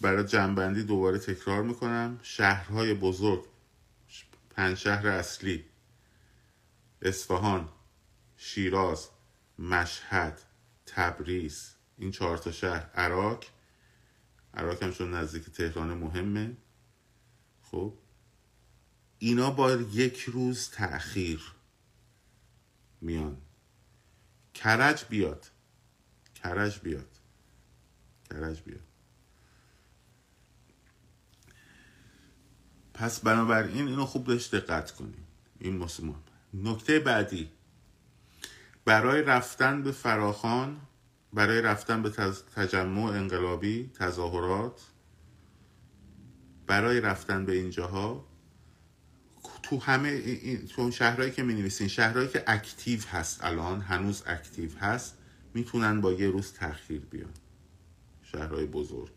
برای 0.00 0.24
جنبندی 0.24 0.82
دوباره 0.82 1.18
تکرار 1.18 1.62
می‌کنم. 1.62 2.20
شهرهای 2.22 2.94
بزرگ 2.94 3.44
پنج 4.50 4.76
شهر 4.76 5.06
اصلی 5.06 5.64
اصفهان 7.02 7.68
شیراز 8.36 9.08
مشهد 9.58 10.40
تبریز 10.86 11.74
این 11.98 12.10
چهار 12.10 12.38
تا 12.38 12.52
شهر 12.52 12.90
عراق. 12.94 13.44
عراق 14.54 14.82
هم 14.82 14.92
چون 14.92 15.14
نزدیک 15.14 15.50
تهران 15.50 15.94
مهمه. 15.94 16.56
خب. 17.62 17.94
اینا 19.24 19.50
با 19.50 19.72
یک 19.72 20.20
روز 20.20 20.70
تأخیر 20.70 21.52
میان. 23.00 23.36
کرج 24.54 25.04
بیاد. 25.08 25.50
کرج 26.34 26.80
بیاد. 26.80 27.18
کرج 28.30 28.62
بیاد. 28.62 28.80
پس 32.94 33.20
بنابراین 33.20 33.88
اینو 33.88 34.06
خوب 34.06 34.26
بهش 34.26 34.54
دقت 34.54 34.90
کنیم. 34.90 35.26
این 35.58 35.76
مسلمان 35.76 36.22
نکته 36.54 36.98
بعدی. 36.98 37.50
برای 38.84 39.22
رفتن 39.22 39.82
به 39.82 39.92
فراخان 39.92 40.80
برای 41.32 41.62
رفتن 41.62 42.02
به 42.02 42.10
تجمع 42.56 43.02
انقلابی 43.02 43.90
تظاهرات 43.94 44.80
برای 46.66 47.00
رفتن 47.00 47.44
به 47.46 47.52
اینجاها 47.52 48.31
تو 49.62 49.78
همه 49.78 50.08
این 50.08 50.66
تو 50.66 50.90
شهرهایی 50.90 51.30
که 51.30 51.42
می 51.42 51.54
نویسین 51.54 51.88
شهرهایی 51.88 52.28
که 52.28 52.44
active 52.46 53.00
هست 53.00 53.44
الان 53.44 53.80
هنوز 53.80 54.22
active 54.26 54.78
هست 54.78 55.18
می‌تونن 55.54 56.00
با 56.00 56.12
یه 56.12 56.28
روز 56.28 56.52
تاخیر 56.52 57.00
بیان. 57.00 57.30
شهرهای 58.22 58.66
بزرگ. 58.66 59.10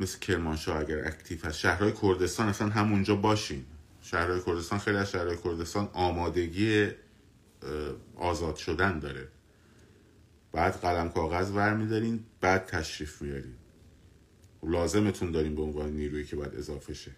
مثل 0.00 0.18
کرمانشاه 0.18 0.80
اگر 0.80 1.06
active 1.06 1.46
هست. 1.46 1.58
شهرهای 1.58 1.92
کردستان 2.02 2.48
اصلا 2.48 2.68
همونجا 2.68 3.16
باشین. 3.16 3.64
شهرهای 4.02 4.40
کردستان 4.46 4.78
خیلی 4.78 4.96
از 4.96 5.10
شهرهای 5.10 5.36
کردستان 5.44 5.90
آمادگی 5.92 6.90
آزاد 8.16 8.56
شدن 8.56 8.98
داره. 8.98 9.28
بعد 10.52 10.74
قلم 10.80 11.08
کاغذ 11.08 11.52
برمیدارین 11.52 12.24
بعد 12.40 12.66
تشریف 12.66 13.22
میارین 13.22 13.54
لازمتون 14.62 15.30
داریم 15.30 15.54
به 15.54 15.62
عنوان 15.62 15.90
نیرویی 15.90 16.24
که 16.24 16.36
باید 16.36 16.54
اضافه 16.54 16.94
شه 16.94 17.16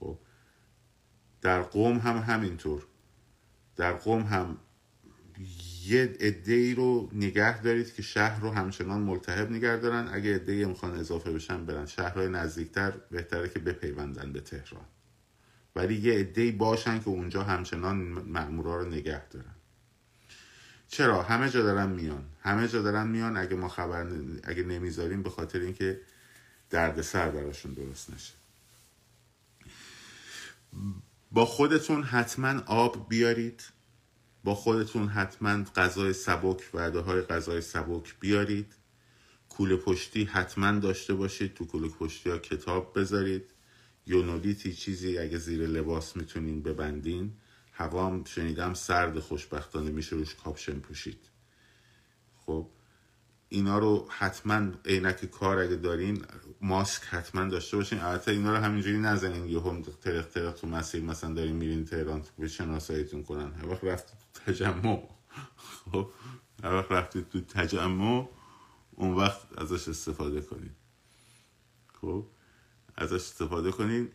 خب 0.00 0.18
در 1.42 1.62
قوم 1.62 1.98
هم 1.98 2.16
همینطور. 2.16 2.86
در 3.76 3.92
قوم 3.92 4.22
هم 4.22 4.56
یه 5.84 6.16
عده 6.20 6.52
ای 6.52 6.74
رو 6.74 7.10
نگه 7.12 7.62
دارید 7.62 7.94
که 7.94 8.02
شهر 8.02 8.40
رو 8.40 8.50
همچنان 8.50 9.00
ملتهب 9.00 9.50
نگه 9.50 9.76
دارن. 9.76 10.08
اگه 10.12 10.34
عده 10.34 10.52
ای 10.52 10.64
می‌خوان 10.64 10.96
اضافه 10.96 11.32
بشن 11.32 11.66
برن 11.66 11.86
شهرهای 11.86 12.28
نزدیکتر 12.28 12.90
بهتره 13.10 13.48
که 13.48 13.58
بپیوندن 13.58 14.32
به 14.32 14.40
تهران. 14.40 14.84
ولی 15.76 15.94
یه 15.94 16.14
عده 16.14 16.52
باشن 16.52 16.98
که 16.98 17.08
اونجا 17.08 17.42
همچنان 17.42 17.96
مأمورا 17.96 18.76
رو 18.76 18.88
نگه 18.88 19.28
دارن. 19.28 19.54
چرا؟ 20.88 21.22
همه 21.22 21.50
جا 21.50 21.62
دارن 21.62 21.88
میان. 21.88 22.24
همه 22.42 22.68
جا 22.68 22.82
دارن 22.82 23.06
میان. 23.06 23.36
اگه 23.36 23.56
ما 23.56 23.68
خبر 23.68 24.06
اگه 24.44 24.62
نمی‌ذاریم 24.62 25.22
به 25.22 25.30
خاطر 25.30 25.60
اینکه 25.60 26.00
دردسر 26.70 27.30
براشون 27.30 27.72
درست 27.72 28.10
نشه. 28.10 28.32
با 31.34 31.44
خودتون 31.44 32.02
حتما 32.02 32.62
آب 32.66 33.08
بیارید. 33.08 33.62
با 34.44 34.54
خودتون 34.54 35.08
حتما 35.08 35.64
غذای 35.76 36.12
سبک 36.12 36.70
وعده 36.74 37.00
های 37.00 37.20
غذای 37.20 37.60
سبک 37.60 38.14
بیارید. 38.20 38.74
کوله 39.48 39.76
پشتی 39.76 40.24
حتما 40.24 40.78
داشته 40.78 41.14
باشید 41.14 41.54
تو 41.54 41.66
کوله 41.66 41.88
پشتی 41.88 42.30
ها 42.30 42.38
کتاب 42.38 42.98
بذارید. 42.98 43.50
یونولیتی 44.06 44.74
چیزی 44.74 45.18
اگه 45.18 45.38
زیر 45.38 45.66
لباس 45.66 46.16
می‌تونین 46.16 46.62
ببندین. 46.62 47.32
هوام 47.72 48.24
شنیدم 48.24 48.74
سرد 48.74 49.18
خوشبختانه 49.18 49.90
میشه 49.90 50.16
روش 50.16 50.34
کاپشن 50.34 50.78
پوشید. 50.78 51.20
خب 52.46 52.68
اینا 53.52 53.78
رو 53.78 54.08
حتما 54.10 54.72
عینک 54.84 55.24
کار 55.24 55.58
اگه 55.58 55.76
دارین 55.76 56.24
ماسک 56.60 57.02
حتما 57.04 57.44
داشته 57.44 57.76
باشین. 57.76 58.00
البته 58.00 58.30
اینا 58.30 58.56
رو 58.56 58.56
همینجوری 58.56 58.98
نزنین. 58.98 59.46
یه 59.46 59.60
هم 59.60 59.82
ترق 59.82 60.28
ترق 60.28 60.54
تو 60.54 60.66
مسیر 60.66 61.02
مثلا 61.02 61.34
دارین 61.34 61.56
میرین 61.56 61.84
تهران 61.84 62.22
به 62.38 62.48
شناساییتون 62.48 63.22
کنن. 63.22 63.52
هر 63.52 63.68
وقت 63.68 63.84
رفتید 63.84 64.18
تو 64.34 64.52
تجمع. 64.52 65.02
خب 65.92 66.10
هر 66.64 66.74
وقت 66.74 66.92
رفتید 66.92 67.28
تو 67.28 67.40
تجمع 67.40 68.28
اون 68.90 69.14
وقت 69.14 69.58
ازش 69.58 69.88
استفاده 69.88 70.40
کنید 70.40 70.76
خب 72.00 72.26
ازش 72.96 73.14
استفاده 73.14 73.70
کنین. 73.72 74.08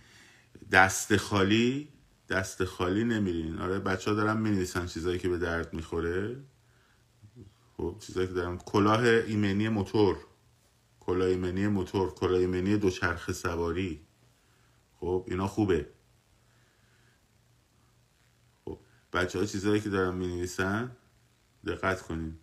دست 0.72 1.18
خالی 1.18 1.88
دست 2.30 2.64
خالی 2.64 3.04
نمیرین. 3.04 3.60
آره 3.60 3.80
بچه 3.80 4.12
ها 4.12 4.18
دارن 4.18 4.38
می 4.38 4.68
چیزایی 4.88 5.20
که 5.20 5.30
به 5.30 5.38
درد 5.38 5.74
می‌خوره. 5.74 6.38
خب 7.78 7.98
چیزایی 8.00 8.28
که 8.28 8.34
دارم. 8.34 8.58
کلاه 8.58 9.04
ایمنی 9.04 9.70
موتور. 9.70 10.18
کلاه 11.00 11.28
ایمنی 11.28 11.68
موتور. 11.68 12.14
کلاه 12.14 12.40
ایمنی 12.40 12.78
دوچرخه 12.78 13.34
سواری. 13.34 14.08
خب 15.00 15.26
اینا 15.28 15.48
خوبه. 15.48 15.90
خب 18.66 18.80
بچه 19.14 19.40
ها 19.40 19.46
چیزایی 19.46 19.82
که 19.82 19.90
دارن 19.90 20.16
می 20.16 20.28
نویسن 20.28 20.92
دقت 21.66 22.02
کنین. 22.02 22.40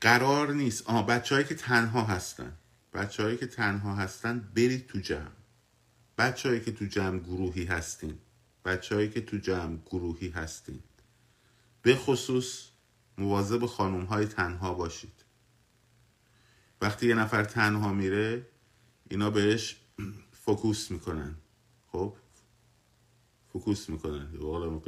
قرار 0.00 0.52
نیست. 0.52 0.86
آه 0.86 1.06
بچه 1.06 1.44
که 1.44 1.54
تنها 1.54 2.04
هستن. 2.04 2.58
بچههایی 2.92 3.36
که 3.36 3.46
تنها 3.46 3.94
هستن 3.94 4.50
برید 4.56 4.86
تو 4.86 4.98
جمع. 4.98 5.30
بچههایی 6.18 6.60
که 6.60 6.72
تو 6.72 6.84
جمع 6.84 7.18
گروهی 7.18 7.64
هستین. 7.64 8.18
بچههایی 8.64 9.10
که 9.10 9.20
تو 9.20 9.36
جمع 9.36 9.76
گروهی 9.76 10.28
هستین. 10.28 10.82
به 11.82 11.96
خصوص 11.96 12.68
مواظب 13.18 13.66
خانوم 13.66 14.04
های 14.04 14.26
تنها 14.26 14.74
باشید. 14.74 15.24
وقتی 16.80 17.06
یه 17.08 17.14
نفر 17.14 17.44
تنها 17.44 17.92
میره 17.92 18.46
اینا 19.10 19.30
بهش 19.30 19.76
focus 20.32 20.90
می‌کنن. 20.90 21.34
خب؟ 21.86 22.16
focus 23.52 23.90
می‌کنن. 23.90 24.26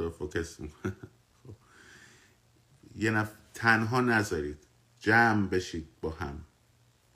focus 0.09 0.59
می‌کنن. 0.59 0.95
خب. 1.43 1.55
یه 2.95 3.11
نفر 3.11 3.35
تنها 3.53 4.01
نذارید. 4.01 4.67
جمع 4.99 5.47
بشید 5.47 5.87
با 6.01 6.09
هم. 6.09 6.45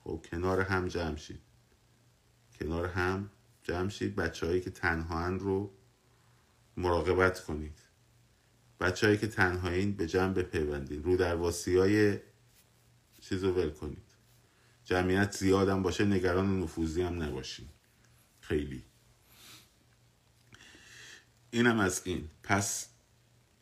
خب؟ 0.03 0.25
کنار 0.31 0.61
هم 0.61 0.87
جمع 0.87 1.15
شید. 1.15 1.41
کنار 2.59 2.85
هم 2.85 3.29
جمع 3.63 3.89
شید. 3.89 4.15
بچه 4.15 4.45
هایی 4.45 4.61
که 4.61 4.69
تنها 4.69 5.27
رو 5.27 5.73
مراقبت 6.77 7.43
کنید. 7.43 7.79
بچه 8.79 9.07
هایی 9.07 9.19
که 9.19 9.27
تنهایین 9.27 9.93
به 9.93 10.07
جمع 10.07 10.33
بپیوندید 10.33 11.05
رو 11.05 11.17
در 11.17 11.35
های 11.77 12.19
چیز 13.21 13.43
رو 13.43 13.51
ول 13.51 13.69
کنید. 13.69 14.11
جمعیت 14.85 15.31
زیادم 15.31 15.83
باشه 15.83 16.05
نگران 16.05 16.59
نفوذی 16.59 17.01
هم 17.01 17.23
نباشید 17.23 17.69
خیلی. 18.41 18.83
اینم 21.51 21.79
از 21.79 22.01
این. 22.05 22.29
پس 22.43 22.87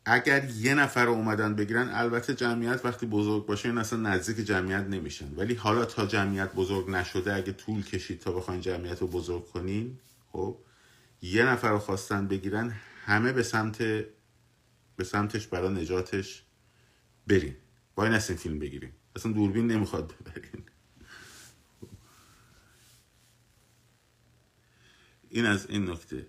اگر 0.04 0.50
یه 0.50 0.74
نفر 0.74 1.04
رو 1.04 1.12
اومدن 1.12 1.54
بگیرن 1.54 1.88
البته 1.88 2.34
جمعیت 2.34 2.84
وقتی 2.84 3.06
بزرگ 3.06 3.46
باشه 3.46 3.68
این 3.68 3.78
اصلا 3.78 3.98
نزدیک 3.98 4.36
جمعیت 4.36 4.86
نمیشن. 4.86 5.34
ولی 5.36 5.54
حالا 5.54 5.84
تا 5.84 6.06
جمعیت 6.06 6.54
بزرگ 6.54 6.90
نشده 6.90 7.34
اگه 7.34 7.52
طول 7.52 7.82
کشید 7.82 8.20
تا 8.20 8.32
بخواین 8.32 8.60
جمعیت 8.60 9.00
رو 9.00 9.06
بزرگ 9.06 9.46
کنین 9.46 9.98
خب 10.32 10.56
یه 11.22 11.44
نفر 11.44 11.70
رو 11.70 11.78
خواستن 11.78 12.26
بگیرن 12.26 12.74
همه 13.10 13.32
به 13.32 13.42
سمت 13.42 13.78
به 14.96 15.04
سمتش 15.04 15.46
برای 15.46 15.74
نجاتش 15.74 16.42
برین 17.26 17.56
با 17.94 18.04
این 18.04 18.18
فیلم 18.18 18.58
بگیریم. 18.58 18.92
اصلا 19.16 19.32
دوربین 19.32 19.66
نمی‌خواد 19.66 20.14
ببرین 20.20 20.62
این 25.28 25.46
از 25.46 25.70
این 25.70 25.90
نکته. 25.90 26.26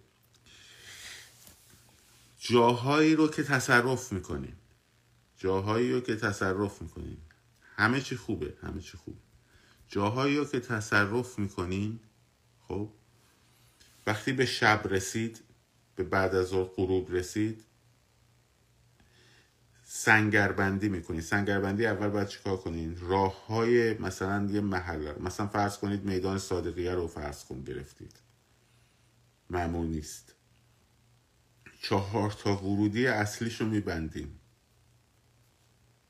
جاهایی 2.39 3.15
رو 3.15 3.27
که 3.27 3.43
تصرف 3.43 4.11
می‌کنیم. 4.11 4.57
جاهایی 5.37 5.91
رو 5.91 6.01
که 6.01 6.15
تصرف 6.15 6.81
می‌کنیم. 6.81 7.21
همه 7.61 8.01
چی 8.01 8.15
خوبه 8.15 8.53
همه 8.61 8.81
چی 8.81 8.97
خوبه. 8.97 9.19
جاهایی 9.87 10.37
رو 10.37 10.45
که 10.45 10.59
تصرف 10.59 11.39
می‌کنین 11.39 11.99
خب 12.67 12.89
وقتی 14.07 14.33
به 14.33 14.45
شب 14.45 14.87
رسید 14.89 15.43
به 15.95 16.03
بعد 16.03 16.35
از 16.35 16.53
غروب 16.53 17.11
رسید 17.11 17.63
سنگربندی 19.83 20.89
می‌کنید 20.89 21.21
سنگربندی 21.21 21.85
اول 21.85 22.07
باید 22.07 22.27
چیکار 22.27 22.57
کنین 22.57 22.97
راه 23.01 23.45
های 23.45 23.93
مثلا 23.93 24.49
یه 24.51 24.61
محل 24.61 25.21
مثلا 25.21 25.47
فرض 25.47 25.77
کنید 25.77 26.03
میدان 26.03 26.37
صادقیه 26.37 26.91
رو 26.91 27.07
فرض 27.07 27.43
کن 27.43 27.61
گرفتید. 27.61 28.19
معمول 29.49 29.87
نیست. 29.87 30.35
چهار 31.81 32.31
تا 32.31 32.55
ورودی 32.55 33.07
اصلیشو 33.07 33.65
میبندیم 33.65 34.39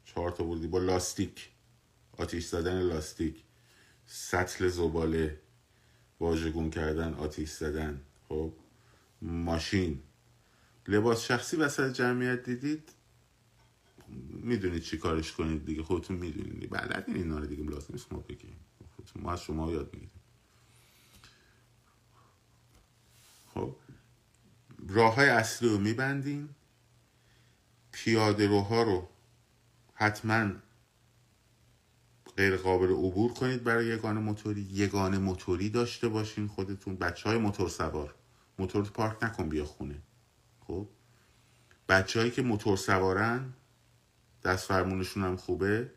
چهار 0.05 0.31
تا 0.31 0.43
ورودی 0.43 0.67
با 0.67 0.79
لاستیک 0.79 1.49
آتیش 2.17 2.45
زدن 2.45 2.81
لاستیک 2.81 3.43
سطل 4.05 4.67
زباله 4.67 5.39
واژگون 6.19 6.69
کردن 6.69 7.13
آتیش 7.13 7.49
زدن. 7.49 8.01
خب؟ 8.29 8.53
ماشین. 9.21 9.99
لباس 10.87 11.23
شخصی 11.23 11.57
وسط 11.57 11.93
جمعیت 11.93 12.43
دیدید؟ 12.43 12.91
می‌دونید 14.29 14.81
چی 14.81 14.97
کارش 14.97 15.31
کنید 15.31 15.65
دیگه 15.65 15.83
خودتون 15.83 16.17
می‌دونید 16.17 16.69
بلدین 16.69 17.15
اینا 17.15 17.39
رو 17.39 17.45
دیگه 17.45 17.63
لازم 17.63 17.87
نیست 17.93 18.13
ما 18.13 18.19
بگیم. 18.19 18.55
ما 19.15 19.33
از 19.33 19.41
شما 19.41 19.71
یاد 19.71 19.93
می‌گیریم. 19.93 20.21
خب. 23.53 23.75
راه 24.87 25.15
های 25.15 25.29
اصلی 25.29 25.69
رو 25.69 25.77
میبندیم. 25.77 26.55
پیاده 27.91 28.47
روها 28.47 28.83
رو 28.83 29.09
حتما 29.93 30.51
غیر 32.37 32.57
قابل 32.57 32.87
عبور 32.87 33.33
کنید 33.33 33.63
برای 33.63 33.85
یگان 33.85 34.17
موتوری. 34.17 34.61
یگان 34.61 35.17
موتوری 35.17 35.69
داشته 35.69 36.09
باشین 36.09 36.47
خودتون. 36.47 36.95
بچه 36.95 37.29
های 37.29 37.37
موتور 37.37 37.69
سوار. 37.69 38.15
موتور 38.61 38.83
پارک 38.89 39.23
نکن 39.23 39.49
بیا 39.49 39.65
خونه. 39.65 40.01
خب؟ 40.59 40.87
بچه 41.89 42.19
هایی 42.19 42.31
که 42.31 42.41
موتور 42.41 42.77
سوارن 42.77 43.53
دست 44.43 44.67
فرمونشون 44.67 45.23
هم 45.23 45.35
خوبه 45.35 45.91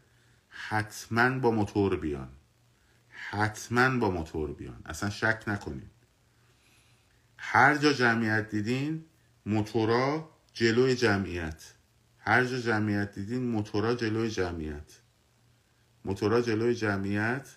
حتما 0.49 1.39
با 1.39 1.51
موتور 1.51 1.97
بیان. 1.97 2.29
حتما 3.09 3.99
با 3.99 4.11
موتور 4.11 4.53
بیان. 4.53 4.83
اصلا 4.87 5.11
شک 5.11 5.45
نکنید 5.47 5.91
هر 7.37 7.77
جا 7.77 7.93
جمعیت 7.93 8.51
دیدین 8.51 9.05
موتورا 9.47 10.31
جلوی 10.53 10.95
جمعیت. 10.95 11.75
هر 12.19 12.45
جا 12.45 12.59
جمعیت 12.59 13.15
دیدین 13.15 13.47
موتورا 13.51 13.95
جلوی 13.95 14.31
جمعیت. 14.31 15.01
موتورا 16.05 16.41
جلوی 16.41 16.75
جمعیت. 16.75 17.49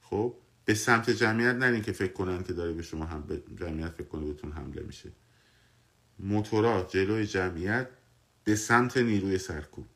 خب؟ 0.00 0.34
به 0.68 0.74
سمت 0.74 1.10
جمعیت 1.10 1.54
نرین 1.54 1.82
که 1.82 1.92
فکر 1.92 2.12
کنن 2.12 2.42
که 2.42 2.52
داره 2.52 2.72
به 2.72 2.82
شما 2.82 3.04
هم 3.04 3.22
به 3.22 3.42
جمعیت 3.56 3.88
فکر 3.88 4.06
کنه 4.06 4.24
بهتون 4.24 4.52
حمله 4.52 4.82
میشه. 4.82 5.12
موتورا 6.18 6.82
جلوی 6.82 7.26
جمعیت 7.26 7.88
به 8.44 8.56
سمت 8.56 8.96
نیروی 8.96 9.38
سرکوب. 9.38 9.86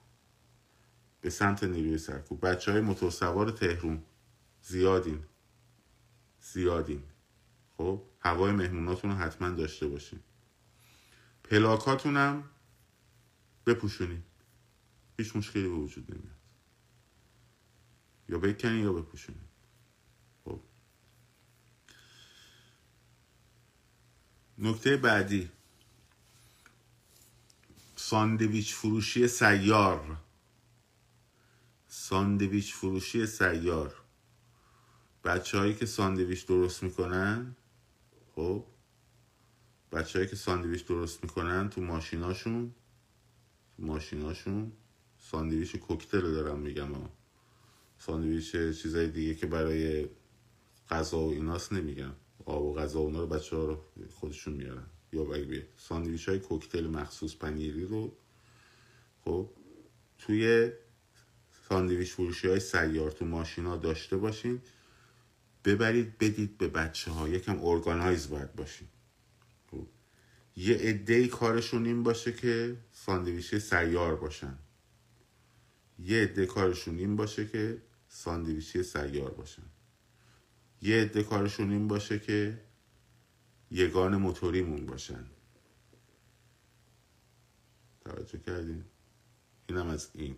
به 1.21 1.31
سمت 1.31 1.65
نیروی 1.65 1.99
سرکوب. 1.99 2.47
بچه 2.47 2.73
های 2.73 2.81
موتور 2.81 3.11
سوار 3.11 3.51
تهرون 3.51 4.03
زیادین. 4.63 5.25
زیادین. 6.41 7.03
خب 7.77 8.03
هوای 8.21 8.53
مهموناتون 8.53 9.11
رو 9.11 9.17
حتما 9.17 9.51
داشته 9.51 9.89
باشین. 9.89 10.21
پلاکاتون 11.45 12.17
هم 12.17 12.45
بپوشونین. 13.67 14.23
هیچ 15.19 15.37
مشکلی 15.37 15.69
به 15.69 15.75
وجود 15.75 16.11
نمیاد. 16.11 16.37
یا 18.29 18.39
بکنین 18.39 18.85
یا 18.85 18.93
بپوشونین. 18.93 19.52
نکته 24.65 24.97
بعدی. 24.97 25.51
ساندویچ 27.97 28.75
فروشی 28.75 29.29
سیار. 29.29 30.17
ساندویچ 31.89 32.75
فروشی 32.75 33.27
سیار. 33.27 33.95
بچه 35.25 35.59
هایی 35.59 35.75
که 35.75 35.87
ساندویچ 35.87 36.47
درست 36.47 36.83
می‌کنن 36.83 37.57
خب 38.35 38.65
بچه 39.93 40.19
هایی 40.19 40.31
که 40.31 40.37
ساندویچ 40.37 40.87
درست 40.87 41.25
می‌کنن 41.25 41.71
تو 41.71 41.81
ماشیناشون 41.81 42.75
ماشیناشون 43.79 44.73
ساندویچ 45.19 45.77
کوکتل 45.77 46.21
دارم 46.21 46.59
میگم 46.59 46.95
ها 46.95 47.11
ساندویچ 47.99 48.53
چیزای 48.53 49.11
دیگه 49.11 49.35
که 49.35 49.47
برای 49.47 50.09
غذا 50.91 51.19
و 51.19 51.31
ایناست 51.31 51.73
نمیگم. 51.73 52.15
آب 52.45 52.63
و 52.65 52.75
غذا 52.75 53.01
اونا 53.01 53.21
رو 53.21 53.27
بچه 53.27 53.57
ها 53.57 53.65
رو 53.65 53.79
خودشون 54.11 54.55
میارن. 54.55 54.87
یا 55.13 55.25
بگه 55.25 55.67
ساندویچ 55.77 56.29
های 56.29 56.39
کوکتل 56.39 56.87
مخصوص 56.87 57.37
پنیری 57.37 57.85
رو 57.85 58.17
خب 59.25 59.51
توی 60.19 60.73
ساندویچ 61.69 62.13
فروشی 62.13 62.49
های 62.49 62.61
سیار 62.61 63.11
تو 63.11 63.25
ماشینا 63.25 63.77
داشته 63.77 64.17
باشین. 64.17 64.61
ببرید 65.65 66.19
بدید 66.19 66.59
به 66.59 66.69
بچه 66.69 67.11
ها 67.11 67.29
یکم 67.29 67.65
organize 67.65 68.29
باید 68.29 68.55
باشین. 68.55 68.89
خب. 69.71 69.87
یه 70.57 70.77
عده 70.77 71.29
کارشون 71.29 71.87
این 71.87 72.03
باشه 72.03 72.33
که 72.33 72.77
ساندویچ 72.93 73.55
سیار 73.55 74.17
باشن. 74.17 74.59
یه 75.99 76.23
عده 76.23 76.47
کارشون 76.47 76.99
این 76.99 77.17
باشه 77.17 77.47
که 77.47 77.83
ساندویچی 78.09 78.83
سیار 78.83 79.31
باشن. 79.31 79.63
یه 80.83 81.03
عده 81.03 81.23
کارشون 81.23 81.71
این 81.71 81.89
باشه 81.89 82.19
که 82.19 82.61
یگان 83.71 84.17
موتوریمون 84.17 84.87
باشن. 84.87 85.27
توجه 88.05 88.39
کردین؟ 88.39 88.85
اینم 89.67 89.87
از 89.87 90.11
این. 90.15 90.37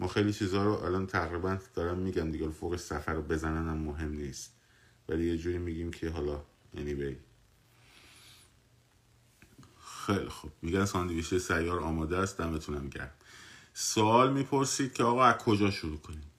ما 0.00 0.08
خیلی 0.08 0.32
چیزها 0.32 0.64
رو 0.64 0.72
الان 0.72 1.06
تقریبا 1.06 1.58
دارم 1.74 1.98
میگم 1.98 2.30
دیگه 2.30 2.50
فوق 2.50 2.76
سفر 2.76 3.12
رو 3.12 3.22
بزنن 3.22 3.68
هم 3.68 3.78
مهم 3.78 4.12
نیست. 4.12 4.52
ولی 5.08 5.26
یه 5.26 5.38
جوری 5.38 5.58
میگیم 5.58 5.90
که 5.90 6.10
حالا 6.10 6.42
anyway. 6.74 7.14
خیلی 10.06 10.28
خوب. 10.28 10.52
میگن 10.62 10.84
ساندویچ 10.84 11.34
سیار 11.34 11.80
آماده 11.80 12.16
است 12.16 12.38
دمتونم 12.38 12.88
گرم. 12.88 13.10
سوال 13.74 14.32
می‌پرسید 14.32 14.92
که 14.92 15.04
آقا 15.04 15.24
از 15.24 15.38
کجا 15.38 15.70
شروع 15.70 15.98
کنیم؟ 15.98 16.29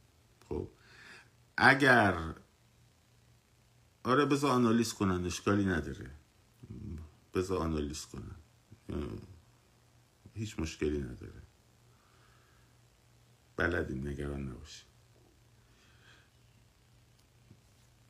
اگر 1.63 2.35
آره 4.03 4.25
بذار 4.25 4.51
آنالیز 4.51 4.93
کنن 4.93 5.25
اشکالی 5.25 5.65
نداره. 5.65 6.11
بذار 7.33 7.57
آنالیز 7.57 8.05
کنن. 8.05 8.35
هیچ 10.33 10.59
مشکلی 10.59 10.97
نداره. 10.97 11.41
بلدیم 13.55 14.07
نگران 14.07 14.47
نباشیم 14.49 14.87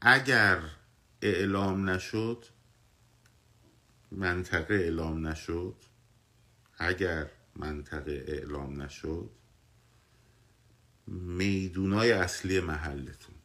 اگر 0.01 0.61
اعلام 1.21 1.89
نشد 1.89 2.45
منطقه 4.11 4.73
اعلام 4.73 5.27
نشد 5.27 5.75
اگر 6.77 7.31
منطقه 7.55 8.25
اعلام 8.27 8.81
نشد 8.81 9.29
میدونای 11.07 12.11
اصلی 12.11 12.59
محلتون. 12.59 13.40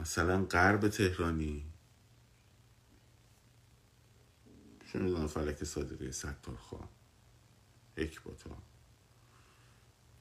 مثلا 0.00 0.44
غرب 0.44 0.88
تهرانی. 0.88 1.66
می‌دونم 4.94 5.26
فلک 5.26 5.64
صادقی 5.64 6.12
ستارخان 6.12 6.88
اکباتا 7.96 8.62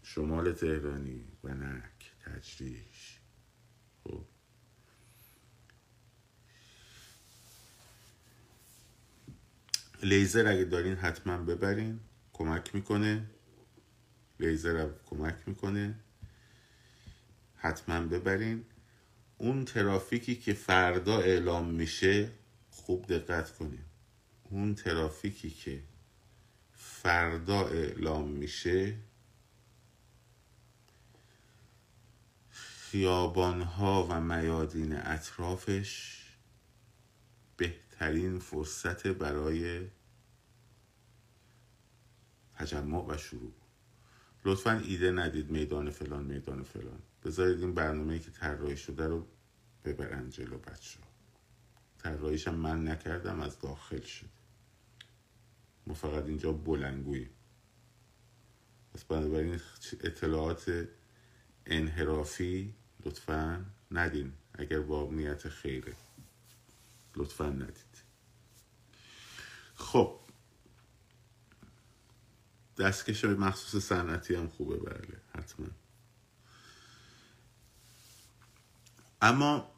شمال 0.04 0.54
تهرانی 0.54 1.28
ونک 1.44 2.12
تجریش. 2.26 3.20
خب. 4.04 4.26
لیزر 10.04 10.48
اگه 10.48 10.64
دارین 10.64 10.96
حتما 10.96 11.38
ببرین. 11.38 12.00
کمک 12.34 12.76
می‌کنه. 12.76 13.30
لیزر 14.40 14.90
کمک 15.06 15.36
می‌کنه. 15.48 16.00
حتما 17.56 18.02
ببرین. 18.02 18.66
اون 19.42 19.66
ترافیکی 19.66 20.36
که 20.36 20.54
فردا 20.54 21.18
اعلام 21.18 21.70
میشه 21.70 22.32
خوب 22.72 23.06
دقت 23.08 23.52
کنیم. 23.52 23.86
اون 24.50 24.76
ترافیکی 24.76 25.50
که 25.50 25.84
فردا 26.74 27.68
اعلام 27.68 28.28
میشه 28.28 28.96
خیابانها 32.50 34.08
و 34.10 34.22
میادین 34.22 34.94
اطرافش 34.94 36.24
بهترین 37.58 38.40
فرصت 38.40 39.08
برای 39.08 39.88
تجمع 42.56 43.06
و 43.08 43.18
شروع. 43.18 43.54
لطفا 44.46 44.72
ایده 44.72 45.12
ندید 45.12 45.50
میدان 45.50 45.90
فلان 45.90 46.24
میدان 46.24 46.64
فلان. 46.64 47.02
بذارید 47.24 47.60
این 47.60 47.74
برنامه 47.74 48.20
که 48.20 48.32
طراحی 48.32 48.78
شده 48.78 49.08
رو 49.08 49.28
ببرن 49.86 50.30
جلو 50.30 50.58
بچه 50.58 51.00
طراحیش 52.00 52.48
من 52.48 52.88
نکردم 52.88 53.40
از 53.40 53.60
داخل 53.60 54.02
شد. 54.02 54.30
ما 55.88 55.94
فقط 55.94 56.26
اینجا 56.26 56.52
بلنگوییم. 56.52 57.30
پس 58.94 59.04
بنابراین 59.04 59.60
اطلاعات 60.04 60.88
انحرافی 61.66 62.76
لطفا 63.06 63.66
ندین. 63.92 64.34
اگر 64.54 64.80
با 64.80 65.10
نیت 65.12 65.50
خیره 65.50 65.94
لطفا 67.16 67.50
ندید. 67.50 68.04
خب. 69.76 70.20
دستکش 72.78 73.26
مخصوص 73.26 73.84
صنعتی 73.86 74.36
هم 74.36 74.48
خوبه 74.48 74.78
بله 74.78 75.22
حتما. 75.36 75.68
اما 79.22 79.72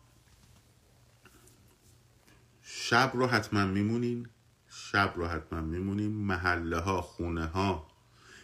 شب 2.62 3.12
رو 3.14 3.28
حتما 3.28 3.66
میمونین 3.66 4.28
شب 4.70 5.14
رو 5.16 5.28
حتما 5.28 5.62
میمونیم 5.62 6.12
محله 6.12 6.78
ها 6.78 7.02
خونه 7.02 7.46
ها 7.46 7.92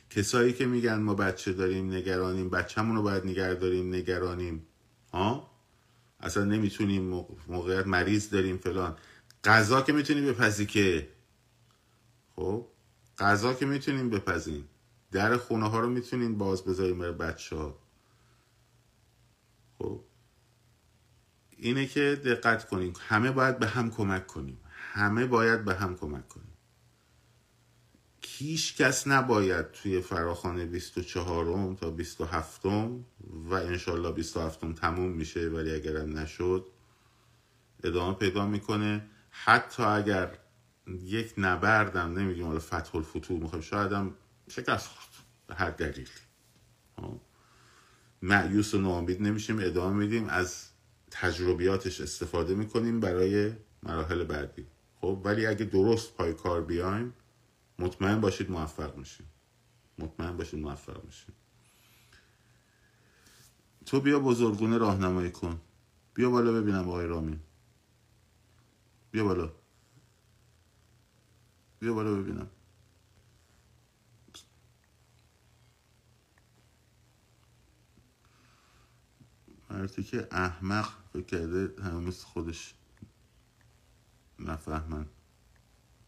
کسایی 0.09 0.53
که 0.53 0.65
میگن 0.65 0.95
ما 0.95 1.13
بچه 1.13 1.53
داریم 1.53 1.93
نگرانیم 1.93 2.49
بچهمون 2.49 2.95
رو 2.95 3.01
باید 3.01 3.25
نگر 3.25 3.53
داریم 3.53 3.95
نگرانیم. 3.95 4.67
ها؟ 5.13 5.51
اصلا 6.19 6.43
نمی‌تونیم 6.43 7.25
موقعیت 7.47 7.87
مریض 7.87 8.29
داریم 8.29 8.57
فلان. 8.57 8.97
غذا 9.43 9.81
که 9.81 9.93
می‌تونیم 9.93 10.25
بپزی 10.25 10.65
که؟ 10.65 11.09
خب 12.35 12.67
غذا 13.17 13.53
که 13.53 13.65
می‌تونیم 13.65 14.09
بپزیم 14.09 14.69
در 15.11 15.37
خونه 15.37 15.69
ها 15.69 15.79
رو 15.79 15.89
می‌تونیم 15.89 16.37
باز 16.37 16.63
بذاریم 16.63 16.99
برای 16.99 17.11
بچه 17.11 17.55
ها 17.55 17.79
خب 19.77 20.03
اینه 21.57 21.85
که 21.85 22.21
دقت 22.25 22.67
کنیم. 22.67 22.93
همه 23.07 23.31
باید 23.31 23.59
به 23.59 23.67
هم 23.67 23.91
کمک 23.91 24.27
کنیم. 24.27 24.59
همه 24.71 25.25
باید 25.25 25.65
به 25.65 25.75
هم 25.75 25.95
کمک 25.95 26.27
کنیم. 26.27 26.53
هیچ 28.23 28.77
کس 28.77 29.07
نباید 29.07 29.71
توی 29.71 30.01
فراخانه 30.01 30.65
24 30.65 31.75
تا 31.75 31.91
27 31.91 32.65
و 32.65 33.53
انشالله 33.53 34.11
27 34.11 34.73
تموم 34.73 35.11
میشه 35.11 35.49
ولی 35.49 35.75
اگرم 35.75 36.17
نشد 36.19 36.65
ادامه 37.83 38.13
پیدا 38.13 38.45
می‌کنه. 38.45 39.09
حتی 39.29 39.83
اگر 39.83 40.37
یک 40.87 41.33
نبردم 41.37 42.19
نمیگیم 42.19 42.45
حالا 42.45 42.59
فتح 42.59 42.95
الفتوح 42.95 43.39
می‌خوایم 43.39 43.63
شاید 43.63 43.91
هم 43.91 44.15
شکست 44.49 44.87
خورد. 44.87 45.07
به 45.47 45.55
هر 45.55 45.69
دلیل 45.69 46.09
معیوس 48.21 48.73
و 48.73 48.77
ناامید 48.77 49.21
نمیشیم 49.21 49.59
ادامه 49.59 49.95
میدیم. 49.95 50.29
از 50.29 50.66
تجربیاتش 51.11 52.01
استفاده 52.01 52.55
می‌کنیم 52.55 52.99
برای 52.99 53.53
مراحل 53.83 54.23
بعدی. 54.23 54.65
خب 55.01 55.21
ولی 55.23 55.45
اگه 55.45 55.65
درست 55.65 56.15
پای 56.15 56.33
کار 56.33 56.61
بیایم 56.61 57.13
مطمئن 57.79 58.21
باشید 58.21 58.51
موفق 58.51 58.97
میشیم. 58.97 59.27
مطمئن 59.99 60.37
باشید 60.37 60.59
موفق 60.59 61.05
میشیم. 61.05 61.35
تو 63.85 63.99
بیا 63.99 64.19
بزرگونه 64.19 64.77
راهنمایی 64.77 65.31
کن. 65.31 65.61
بیا 66.13 66.29
بالا 66.29 66.51
ببینم 66.51 66.89
آقای 66.89 67.05
رامین. 67.05 67.39
بیا 69.11 69.23
بالا. 69.23 69.51
بیا 71.79 71.93
بالا 71.93 72.13
ببینم. 72.13 72.49
که 79.85 80.27
احمق 80.31 80.89
فکر 81.13 81.25
کرده 81.25 81.89
مثل 81.91 82.25
خودش 82.25 82.73
نفهمن. 84.39 85.05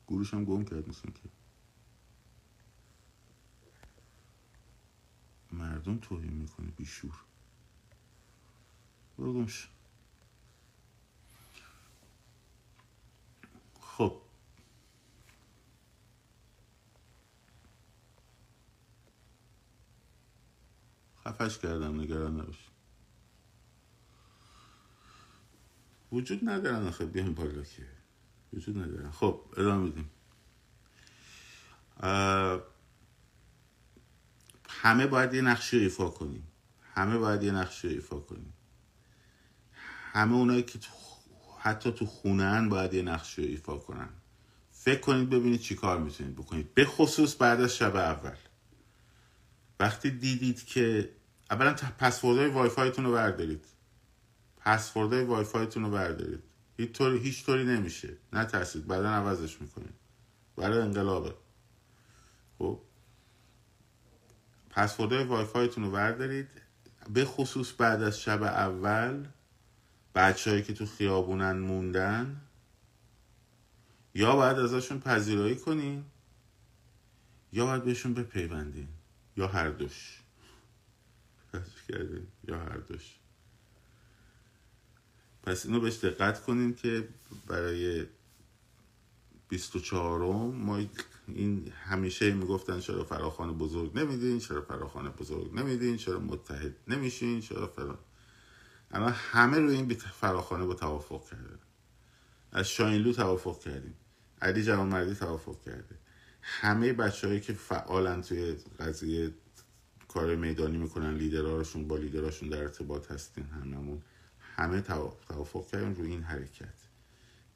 گروش 0.07 0.33
هم 0.33 0.45
گم 0.45 0.65
کرد 0.65 0.89
مثل 0.89 1.11
که 1.11 1.29
مردم 5.51 5.97
توهین 5.97 6.33
می‌کنه 6.33 6.71
بیشور. 6.71 7.13
برو 9.17 9.33
گمش. 9.33 9.69
خب. 13.81 14.21
خفش 21.25 21.57
کردم 21.57 22.01
نگران 22.01 22.39
نباش. 22.41 22.69
وجود 26.11 26.49
ندارن 26.49 26.87
آخه 26.87 27.05
بیان 27.05 27.33
بالا 27.33 27.63
که 27.63 27.85
وجود 28.53 28.77
ندارن. 28.77 29.11
خب 29.11 29.41
ادامه 29.57 29.83
میدیم. 29.83 30.09
همه 34.69 35.07
باید 35.07 35.33
یه 35.33 35.41
نقشه 35.41 35.77
ایفا 35.77 36.09
کنیم. 36.09 36.47
همه 36.95 37.17
باید 37.17 37.43
یه 37.43 37.51
نقشه 37.51 37.87
ایفا 37.87 38.19
کنیم. 38.19 38.53
همه 40.13 40.33
اونایی 40.35 40.63
که 40.63 40.79
تو 40.79 40.89
حتی 41.59 41.91
تو 41.91 42.05
خونه 42.05 42.67
باید 42.69 42.93
یه 42.93 43.01
نقشه 43.01 43.41
ایفا 43.41 43.77
کنن. 43.77 44.09
فکر 44.71 44.99
کنید 44.99 45.29
ببینید 45.29 45.59
چی 45.59 45.75
کار 45.75 45.99
می‌تونید 45.99 46.35
بکنید. 46.35 46.73
به 46.73 46.85
خصوص 46.85 47.35
بعد 47.35 47.61
از 47.61 47.75
شب 47.75 47.95
اول. 47.95 48.35
وقتی 49.79 50.11
دیدید 50.11 50.65
که 50.65 51.09
اولا 51.51 51.73
password 51.73 52.49
های 52.49 52.69
WiFi 52.69 52.90
تون 52.90 53.05
رو 53.05 53.11
بردارید. 53.11 53.65
password 54.69 55.23
های 55.23 55.43
WiFi 55.43 55.66
تون 55.66 55.83
رو 55.83 55.89
بردارید. 55.89 56.43
هیچ 56.77 56.91
طوری 56.91 57.17
هیچ 57.17 57.45
طوری 57.45 57.65
نمیشه. 57.65 58.17
نه 58.33 58.45
ترسید. 58.45 58.87
بعدا 58.87 59.09
عوضش 59.09 59.61
می‌کنید. 59.61 59.93
برای 60.55 60.81
انقلابه. 60.81 61.33
خب؟ 62.57 62.81
password 64.69 65.23
های 65.23 65.45
WiFi 65.45 65.67
تون 65.67 65.83
رو 65.83 65.91
بردارید. 65.91 66.47
به 67.09 67.25
خصوص 67.25 67.73
بعد 67.77 68.03
از 68.03 68.21
شب 68.21 68.43
اول 68.43 69.27
بچههایی 70.15 70.63
که 70.63 70.73
تو 70.73 70.85
خیابونن 70.85 71.57
موندن 71.57 72.41
یا 74.13 74.35
باید 74.35 74.59
ازشون 74.59 74.99
پذیرایی 74.99 75.55
کنین 75.55 76.05
یا 77.51 77.65
باید 77.65 77.83
بهشون 77.83 78.13
بپیوندین. 78.13 78.87
یا 79.37 79.47
هر 79.47 79.69
دوش. 79.69 80.23
یا 82.47 82.59
هر 82.59 82.77
دوش. 82.77 83.18
پس 85.43 85.65
اینو 85.65 85.79
بهش 85.79 85.97
دقت 85.97 86.43
کنیم 86.43 86.73
که 86.73 87.07
برای 87.47 88.05
24 89.49 90.19
ما 90.51 90.79
این 91.27 91.71
همیشه 91.71 92.33
می‌گفتن 92.33 92.79
چرا 92.79 93.03
فراخان 93.03 93.57
بزرگ 93.57 93.99
نمیدین 93.99 94.39
چرا 94.39 94.61
فراخان 94.61 95.09
بزرگ 95.09 95.53
نمیدین 95.53 95.97
چرا 95.97 96.19
متحد 96.19 96.75
نمیشین 96.87 97.41
چرا 97.41 97.67
فرا 97.67 97.99
اما 98.91 99.09
همه 99.09 99.59
روی 99.59 99.75
این 99.75 99.93
فراخانه 99.93 100.65
با 100.65 100.73
توافق 100.73 101.29
کرده 101.29 101.59
از 102.51 102.69
شاینلو 102.69 103.13
توافق 103.13 103.59
کردیم. 103.59 103.93
علی 104.41 104.63
جوانمردی 104.63 105.15
توافق 105.15 105.61
کرده. 105.65 105.95
همه 106.41 106.93
بچههایی 106.93 107.39
که 107.39 107.53
فعالن 107.53 108.21
توی 108.21 108.55
قضیه 108.79 109.31
کار 110.07 110.35
میدانی 110.35 110.77
می‌کنن 110.77 111.13
لیدرهاشون 111.13 111.87
با 111.87 111.97
لیدراشون 111.97 112.49
در 112.49 112.61
ارتباط 112.61 113.11
هستین 113.11 113.43
هممون. 113.43 114.01
همه 114.59 114.81
توافق 114.81 115.67
کردیم 115.67 115.93
روی 115.93 116.11
این 116.11 116.23
حرکت. 116.23 116.73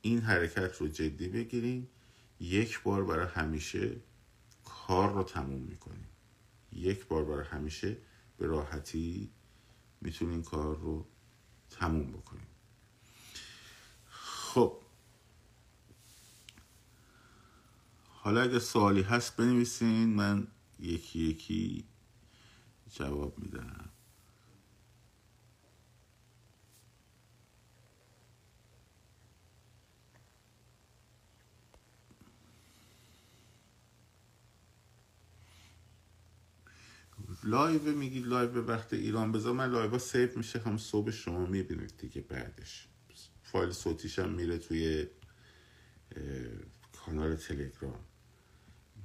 این 0.01 0.21
حرکت 0.21 0.77
رو 0.77 0.87
جدی 0.87 1.27
بگیریم. 1.27 1.89
یک 2.39 2.83
بار 2.83 3.03
برای 3.03 3.27
همیشه 3.27 3.95
کار 4.65 5.13
رو 5.13 5.23
تموم 5.23 5.61
می‌کنیم. 5.61 6.07
یک 6.71 7.05
بار 7.05 7.25
برای 7.25 7.45
همیشه 7.45 7.97
به 8.37 8.45
راحتی 8.45 9.31
می‌تونیم 10.01 10.43
کار 10.43 10.77
رو 10.77 11.05
تموم 11.69 12.11
بکنیم. 12.11 12.47
خب. 14.09 14.79
حالا 18.07 18.41
اگه 18.41 18.59
سوالی 18.59 19.01
هست 19.01 19.35
بنویسین. 19.35 20.15
من 20.15 20.47
یکی 20.79 21.19
یکی 21.19 21.85
جواب 22.91 23.39
میدم. 23.39 23.92
لایو 37.43 37.81
میگی 37.81 38.19
لایو 38.19 38.61
وقت 38.61 38.93
ایران 38.93 39.31
بذار 39.31 39.53
من 39.53 39.71
live 39.71 39.99
save 39.99 40.37
میشه 40.37 40.59
هم 40.59 40.77
صبح 40.77 41.11
شما 41.11 41.45
می‌بینید 41.45 41.93
دیگه 41.97 42.21
بعدش. 42.21 42.87
فایل 43.43 43.71
صوتیش 43.71 44.19
هم 44.19 44.29
میره 44.29 44.57
توی 44.57 45.07
کانال 46.93 47.35
تلگرام. 47.35 47.99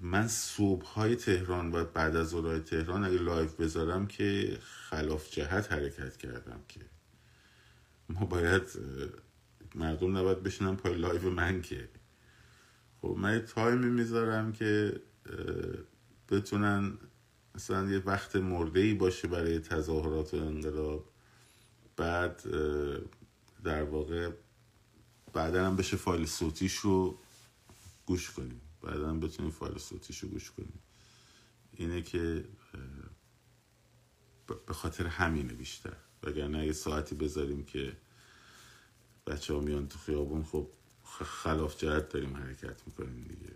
من 0.01 0.29
صبح 0.29 0.87
های 0.87 1.17
تهران 1.17 1.73
و 1.73 1.85
بعد 1.85 2.17
از 2.17 2.29
ظهرهای 2.29 2.61
تهران 2.61 3.05
اگه 3.05 3.19
live 3.19 3.49
بذارم 3.49 4.07
که 4.07 4.59
خلاف 4.63 5.31
جهت 5.31 5.73
حرکت 5.73 6.17
کردم 6.17 6.61
که. 6.69 6.81
ما 8.09 8.25
باید 8.25 8.63
مردم 9.75 10.17
نباید 10.17 10.43
بشینن 10.43 10.77
پای 10.77 10.95
live 10.95 11.31
من 11.31 11.63
که. 11.63 11.89
خب 13.03 13.15
من 13.19 13.39
time 13.39 13.77
ی 13.77 13.87
می‌ذارم 13.87 14.53
که 14.53 15.01
بتونن 16.29 16.99
مثلا 17.59 17.91
یه 17.91 17.99
وقت 17.99 18.37
مرده 18.37 18.81
ای 18.81 18.95
باشه 18.95 19.29
برای 19.29 19.59
تظاهرات 19.59 20.35
و 20.35 20.37
انقلاب 20.37 21.11
بعد 21.97 22.43
در 23.65 23.83
واقع 23.83 24.31
بعدا 25.33 25.67
هم 25.67 25.77
بشه 25.77 25.97
فایل 25.97 26.27
صوتیش 26.27 26.75
رو 26.75 27.19
گوش 28.07 28.31
کنیم. 28.31 28.61
بعدا 28.83 29.15
بتونیم 29.15 29.51
فایل 29.51 29.79
صوتیش 29.79 30.19
رو 30.19 30.29
گوش 30.29 30.51
کنیم. 30.51 30.79
اینه 31.73 32.03
که 32.03 32.45
به 34.67 34.75
خاطر 34.75 35.07
همینه 35.07 35.55
بیشتر. 35.55 35.97
وگرنه 36.23 36.67
یه 36.67 36.73
ساعتی 36.73 37.15
بذاریم 37.15 37.65
که 37.65 37.97
بچه 39.27 39.55
ها 39.55 39.61
میان 39.61 39.89
تو 39.89 39.99
خیابون 39.99 40.45
خب 40.45 40.69
خلاف 41.25 41.77
جهت 41.77 42.09
داریم 42.09 42.37
حرکت 42.37 42.87
می‌کنیم 42.87 43.25
دیگه. 43.25 43.53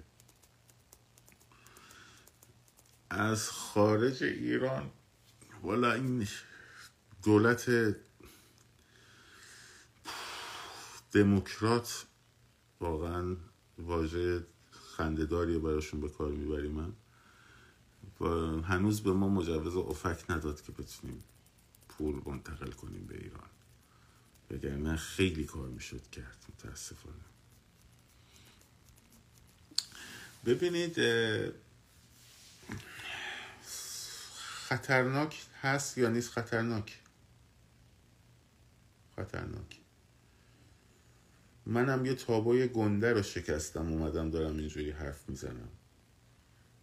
از 3.13 3.51
خارج 3.51 4.23
ایران. 4.23 4.91
والا 5.63 5.93
این 5.93 6.29
دولت 7.25 7.95
دموکرات 11.13 12.07
واقعا 12.81 13.37
واژه 13.79 14.47
خندهداری 14.97 15.59
براشون 15.59 16.01
به 16.01 16.09
کار 16.09 16.31
می‌بریم 16.31 16.71
من 16.71 16.93
و 18.21 18.27
هنوز 18.63 19.03
به 19.03 19.13
ما 19.13 19.29
مجوز 19.29 19.77
افک 19.77 20.31
نداد 20.31 20.63
که 20.63 20.73
بتونیم 20.73 21.25
پول 21.89 22.23
منتقل 22.27 22.71
کنیم 22.71 23.07
به 23.07 23.15
ایران. 23.15 23.49
وگرنه 24.51 24.97
خیلی 24.97 25.45
کار 25.45 25.69
می‌شد 25.69 26.11
کرد 26.11 26.45
متاسفانه. 26.49 27.15
ببینید 30.47 30.99
خطرناک 34.73 35.47
هست 35.63 35.99
یا 35.99 36.09
نیست 36.09 36.31
خطرناک؟ 36.31 37.01
خطرناک. 39.17 39.81
منم 41.67 42.07
یه 42.07 42.15
تابوی 42.15 42.69
گنده 42.69 43.13
رو 43.13 43.23
شکستم 43.23 43.93
اومدم 43.93 44.31
دارم 44.31 44.57
اینجوری 44.57 44.91
حرف 44.91 45.29
می‌زنم. 45.29 45.69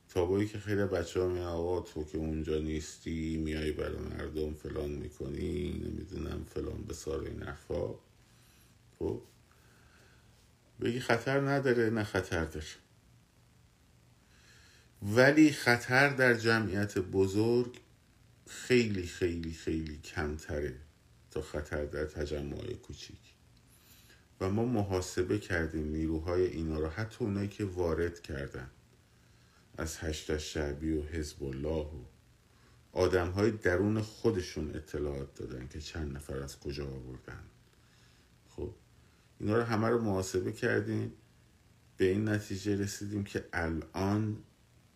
تابایی 0.10 0.48
که 0.48 0.60
خیلی 0.60 0.84
بچه 0.84 1.22
ها 1.22 1.28
میان 1.28 1.48
آقا 1.48 1.82
تو 1.82 2.04
که 2.04 2.18
اونجا 2.18 2.60
نیستی 2.60 3.38
میای 3.38 3.72
برای 3.72 3.98
مردم 3.98 4.54
فلان 4.54 4.90
می‌کنی 4.90 5.72
نمی‌دونم 5.72 6.46
فلان 6.46 6.84
بسار 6.84 7.24
این 7.24 7.44
حرفا. 7.44 7.96
خب؟ 9.00 9.22
بگی 10.82 11.00
خطر 11.00 11.50
نداره 11.50 11.90
نه 11.90 12.04
خطر 12.04 12.46
داره. 12.46 12.66
ولی 15.02 15.52
خطر 15.52 16.10
در 16.10 16.34
جمعیت 16.34 16.98
بزرگ 16.98 17.80
خیلی 18.48 19.08
خیلی 19.08 19.54
خیلی 19.54 19.98
کمتره 19.98 20.76
تا 21.32 21.42
خطر 21.42 21.86
در 21.86 22.06
تجمع 22.06 22.74
کوچیک. 22.74 23.34
و 24.42 24.50
ما 24.50 24.66
محاسبه 24.66 25.40
کردیم 25.40 25.88
نیروهای 25.88 26.46
اینا 26.46 26.80
رو 26.80 26.88
حتی 26.88 27.26
اونایی 27.26 27.48
که 27.48 27.66
وارد 27.66 28.22
کردن. 28.22 28.70
از 29.78 29.98
هشت 29.98 30.38
شعبی 30.38 30.92
و 30.92 31.04
حزب 31.04 31.44
الله 31.44 31.86
و 31.86 32.04
آدم 32.92 33.50
درون 33.50 34.02
خودشون 34.02 34.76
اطلاعات 34.76 35.36
دادن 35.36 35.68
که 35.68 35.80
چند 35.80 36.16
نفر 36.16 36.38
از 36.38 36.60
کجا 36.60 36.88
آوردن. 36.88 37.44
خب 38.50 38.74
اینا 39.40 39.58
رو 39.58 39.64
همه 39.64 39.88
رو 39.88 40.02
محاسبه 40.02 40.52
کردیم. 40.52 41.14
به 41.98 42.06
این 42.06 42.30
نتیجه 42.30 42.76
رسیدیم 42.76 43.24
که 43.24 43.46
الان 43.54 44.38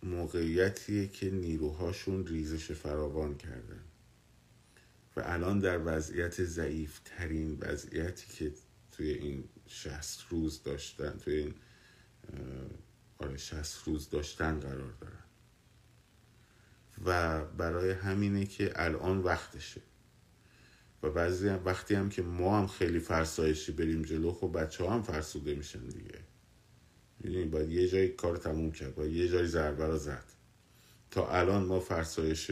موقعیتیه 0.04 1.08
که 1.08 1.32
نیروهاشون 1.32 2.28
ریزش 2.28 2.72
فراوان 2.72 3.38
کردن. 3.38 3.84
و 5.16 5.22
الان 5.26 5.60
در 5.60 5.80
وضعیت 5.86 6.44
ضعیف 6.44 7.00
ترین 7.06 7.58
وضعیتی 7.62 8.28
که 8.38 8.54
توی 8.92 9.10
این 9.10 9.44
شست 9.68 10.26
روز 10.30 10.64
داشتن 10.64 11.18
توی 11.18 11.36
این 11.36 11.54
آره 13.18 13.38
شست 13.38 13.84
روز 13.88 14.10
داشتن 14.10 14.60
قرار 14.60 14.94
دارن. 15.02 15.24
و 17.06 17.46
برای 17.46 17.92
همینه 17.92 18.46
که 18.46 18.74
الان 18.76 19.20
وقتشه. 19.20 19.82
و 21.04 21.10
بعضی 21.10 21.48
هم 21.48 21.66
وقتی 21.66 21.96
هم 21.96 22.10
که 22.10 22.22
ما 22.22 22.60
هم 22.60 22.68
خیلی 22.68 23.00
فرسایشی 23.00 23.72
بریم 23.72 24.02
جلو 24.02 24.32
خب 24.32 24.60
بچه 24.60 24.90
هم 24.90 25.04
فرسوده 25.04 25.56
میشن 25.56 25.88
دیگه. 25.88 26.20
می‌دونی 27.24 27.46
باید 27.46 27.70
یه 27.70 27.88
جایی 27.88 28.10
کار 28.10 28.38
تموم 28.38 28.72
کرد 28.72 28.96
باید 28.96 29.16
یه 29.16 29.30
جایی 29.30 29.48
ضربه 29.48 29.88
رو 29.88 29.98
زد. 29.98 30.24
تا 31.12 31.30
الان 31.30 31.66
ما 31.66 31.80
فرسایش 31.80 32.52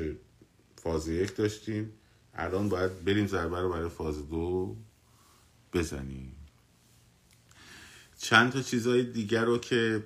فاز 0.75 1.07
یک 1.07 1.36
داشتیم. 1.36 1.93
الان 2.34 2.69
باید 2.69 3.05
بریم 3.05 3.27
ضربه 3.27 3.60
رو 3.60 3.69
برای 3.69 3.89
فاز 3.89 4.29
دو 4.29 4.75
بزنیم. 5.73 6.36
چند 8.17 8.51
تا 8.51 8.62
چیزهای 8.62 9.03
دیگر 9.03 9.45
رو 9.45 9.57
که 9.57 10.03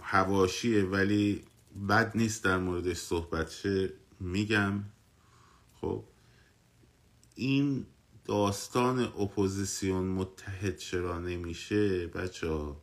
هواشیه 0.00 0.84
ولی 0.84 1.44
بد 1.88 2.16
نیست 2.16 2.44
در 2.44 2.58
موردش 2.58 2.96
صحبت 2.96 3.50
شه 3.50 3.90
میگم. 4.20 4.84
خب 5.80 6.04
این 7.34 7.86
داستان 8.24 8.98
اپوزیسیون 8.98 10.04
متحد 10.04 10.76
چرا 10.76 11.18
نمیشه؟ 11.18 12.06
بچه 12.06 12.48
ها 12.48 12.80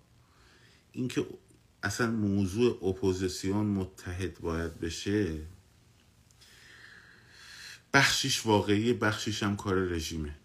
اینکه 0.93 1.25
اصلا 1.83 2.11
موضوع 2.11 2.85
اپوزیسیون 2.85 3.65
متحد 3.65 4.39
باید 4.39 4.79
بشه 4.79 5.41
بخشیش 7.93 8.45
واقعی 8.45 8.93
بخشیش 8.93 9.43
هم 9.43 9.55
کار 9.55 9.75
رژیمه. 9.75 10.35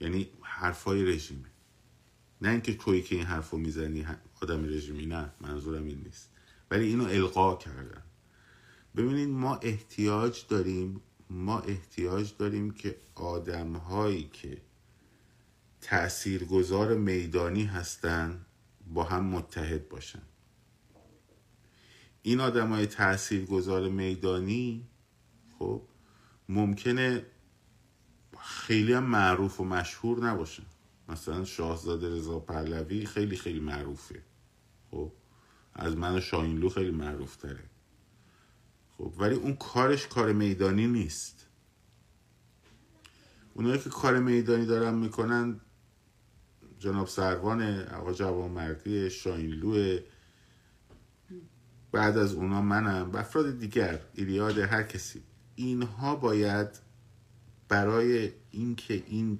یعنی 0.00 0.28
حرفای 0.42 1.04
رژیمه. 1.04 1.48
نه 2.40 2.48
اینکه 2.48 2.74
توی 2.74 3.02
که 3.02 3.14
این 3.14 3.24
حرفو 3.24 3.58
می‌زنی 3.58 4.06
آدم 4.42 4.64
رژیمی. 4.64 5.06
نه 5.06 5.32
منظورم 5.40 5.84
این 5.84 6.02
نیست. 6.04 6.30
ولی 6.70 6.86
اینو 6.86 7.04
القا 7.04 7.56
کردن. 7.56 8.02
ببینید 8.96 9.28
ما 9.28 9.56
احتیاج 9.56 10.44
داریم 10.48 11.00
ما 11.30 11.60
احتیاج 11.60 12.32
داریم 12.38 12.70
که 12.70 12.96
آدم 13.14 13.72
هایی 13.72 14.30
که 14.32 14.60
تاثیرگذار 15.80 16.94
میدانی 16.94 17.64
هستن 17.64 18.45
با 18.86 19.04
هم 19.04 19.24
متحد 19.24 19.88
باشن. 19.88 20.22
این 22.22 22.40
آدم 22.40 22.68
های 22.68 22.86
تاثیرگذار 22.86 23.88
میدانی 23.88 24.86
خب 25.58 25.82
ممکنه 26.48 27.26
خیلی 28.38 28.92
هم 28.92 29.04
معروف 29.04 29.60
و 29.60 29.64
مشهور 29.64 30.26
نباشن. 30.26 30.66
مثلا 31.08 31.44
شاهزاده 31.44 32.08
رضا 32.08 32.40
پهلوی 32.40 33.06
خیلی 33.06 33.36
خیلی 33.36 33.60
معروفه. 33.60 34.22
خب 34.90 35.12
از 35.74 35.96
من 35.96 36.16
و 36.16 36.20
شاینلو 36.20 36.68
خیلی 36.68 36.90
معروف 36.90 37.36
تره 37.36 37.64
خب 38.98 39.12
ولی 39.18 39.34
اون 39.34 39.56
کارش 39.56 40.06
کار 40.06 40.32
میدانی 40.32 40.86
نیست. 40.86 41.46
اونایی 43.54 43.78
که 43.78 43.90
کار 43.90 44.18
میدانی 44.18 44.66
دارن 44.66 44.94
می‌کنن 44.94 45.60
جناب 46.86 47.06
سروان 47.06 47.80
آقا 47.80 48.12
جوانمردی 48.12 49.10
شاینلو 49.10 49.98
بعد 51.92 52.18
از 52.18 52.34
اونا 52.34 52.62
منم 52.62 53.10
و 53.12 53.16
افراد 53.16 53.58
دیگر 53.58 54.00
ایلیاد 54.14 54.58
هر 54.58 54.82
کسی. 54.82 55.22
اینها 55.54 56.16
باید 56.16 56.68
برای 57.68 58.32
اینکه 58.50 59.02
این 59.06 59.38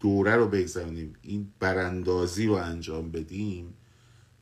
دوره 0.00 0.36
رو 0.36 0.48
بگذاریم 0.48 1.12
این 1.22 1.52
براندازی 1.60 2.46
رو 2.46 2.52
انجام 2.52 3.10
بدیم 3.10 3.74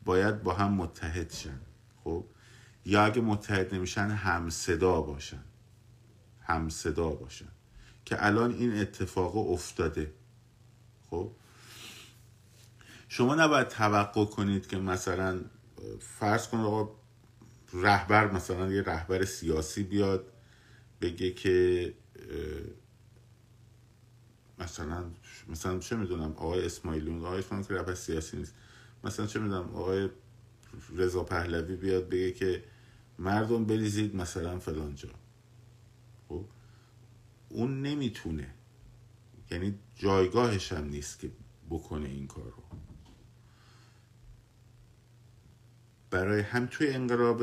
باید 0.04 0.42
با 0.42 0.52
هم 0.52 0.72
متحد 0.72 1.32
شن. 1.32 1.60
خب؟ 2.04 2.24
یا 2.84 3.04
اگه 3.04 3.20
متحد 3.20 3.74
نمیشن 3.74 4.08
هم 4.08 4.50
صدا 4.50 5.00
باشن. 5.00 5.44
هم 6.40 6.68
صدا 6.68 7.10
باشن. 7.10 7.48
که 8.04 8.26
الان 8.26 8.50
این 8.50 8.78
اتفاق 8.78 9.36
افتاده. 9.36 10.12
خب؟ 11.10 11.32
شما 13.08 13.34
نباید 13.34 13.68
توقع 13.68 14.24
کنید 14.24 14.66
که 14.66 14.78
مثلا 14.78 15.40
فرض 16.00 16.48
کن 16.48 16.58
آقا 16.58 16.96
رهبر 17.72 18.30
مثلا 18.30 18.72
یه 18.72 18.82
رهبر 18.82 19.24
سیاسی 19.24 19.82
بیاد 19.82 20.32
بگه 21.00 21.30
که 21.30 21.94
مثلا 24.58 25.04
مثلا 25.48 25.78
چه 25.78 25.96
می‌دونم 25.96 26.32
آقای 26.32 26.66
اسماعیلون 26.66 27.24
آقای 27.24 27.38
اسماعیلون 27.38 27.68
که 27.68 27.74
رهبر 27.74 27.94
سیاسی 27.94 28.36
نیست. 28.36 28.54
مثلا 29.04 29.26
چه 29.26 29.40
می‌دونم 29.40 29.74
آقای 29.74 30.08
رضا 30.96 31.24
پهلوی 31.24 31.76
بیاد 31.76 32.08
بگه 32.08 32.32
که 32.32 32.64
مردم 33.18 33.64
بریزید 33.64 34.16
مثلا 34.16 34.58
فلان 34.58 34.94
جا. 34.94 35.08
خب؟ 36.28 36.44
اون 37.48 37.82
نمی‌تونه. 37.82 38.54
یعنی 39.50 39.78
جایگاهش 39.96 40.72
هم 40.72 40.84
نیست 40.84 41.18
که 41.18 41.30
بکنه 41.70 42.08
این 42.08 42.26
کار 42.26 42.44
رو 42.44 42.62
برای 46.10 46.40
هم 46.40 46.66
توی 46.66 46.88
انقلاب 46.88 47.42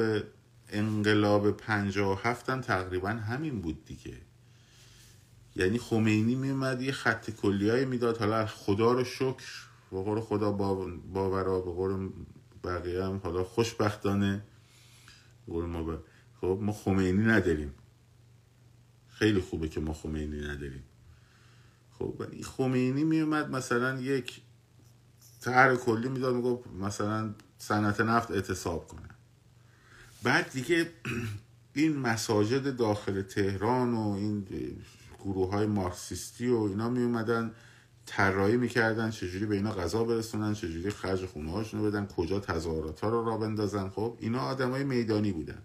انقلاب 0.69 1.52
پنجاه 1.52 2.12
و 2.12 2.30
هفتم 2.30 2.62
تقریبا 2.62 3.10
همین 3.10 3.62
بود 3.62 3.86
دیگه. 3.86 4.17
یعنی 5.56 5.78
خمینی 5.78 6.36
میومد 6.36 6.82
یه 6.82 6.91
خط 6.91 7.30
کلیای 7.30 7.86
می‌داد. 7.86 8.17
حالا 8.17 8.45
خدا 8.45 8.91
رو 8.91 9.04
شکر 9.04 9.67
به 9.91 10.04
قول 10.04 10.19
خدا 10.19 10.52
باورا 10.52 11.62
به 11.62 11.71
قول 11.71 12.10
بقیه 12.63 13.04
هم 13.04 13.17
حالا 13.23 13.43
خوشبختانه. 13.43 14.43
قول 15.47 15.65
ما 15.65 15.99
خب 16.41 16.60
ما 16.62 16.71
خمینی 16.71 17.26
نداریم. 17.26 17.73
خیلی 19.10 19.41
خوبه 19.41 19.69
که 19.69 19.80
ما 19.80 19.93
خمینی 19.93 20.41
نداریم. 20.41 20.84
خب 21.91 22.23
خمینی 22.43 23.04
میومد 23.04 23.49
مثلا 23.49 24.02
یک 24.02 24.41
طرح 25.41 25.76
کلی 25.76 26.10
می‌داد. 26.10 26.36
می‌گفت 26.36 26.67
مثلا 26.67 27.34
صنعت 27.68 28.01
نفت 28.01 28.32
اعتصاب 28.32 28.88
کنه. 28.88 29.09
بعد 30.24 30.51
دیگه 30.51 30.89
این 31.74 31.97
مساجد 31.97 32.76
داخل 32.78 33.22
تهران 33.22 33.93
و 33.93 34.11
این 34.11 34.47
گروه 35.20 35.51
های 35.51 35.66
مارکسیستی 35.66 36.47
و 36.47 36.59
اینا 36.59 36.89
می 36.89 37.03
اومدن 37.03 37.51
طراحی 38.05 38.57
می‌کردن 38.57 39.09
چجوری 39.09 39.45
به 39.45 39.55
اینا 39.55 39.72
غذا 39.72 40.03
برسونن 40.03 40.53
چجوری 40.53 40.89
خرج 40.89 41.26
خونه 41.26 41.51
هاشون 41.51 41.84
بدن 41.84 42.05
کجا 42.05 42.39
تظاهرات 42.39 42.99
ها 42.99 43.09
رو 43.09 43.26
را 43.26 43.38
بندازن. 43.38 43.89
خب 43.89 44.18
اینا 44.20 44.39
آدمای 44.39 44.84
میدانی 44.84 45.32
بودن. 45.32 45.61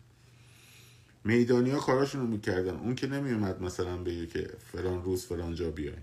میدانی 1.25 1.71
ها 1.71 1.79
کاراشون 1.79 2.21
رو 2.21 2.27
می‌کردن. 2.27 2.77
اون 2.77 2.95
که 2.95 3.07
نمیومد 3.07 3.63
مثلا 3.63 3.97
بگه 3.97 4.27
که 4.27 4.51
فلان 4.73 5.03
روز 5.03 5.27
فلان 5.27 5.55
جا 5.55 5.71
بیای 5.71 5.95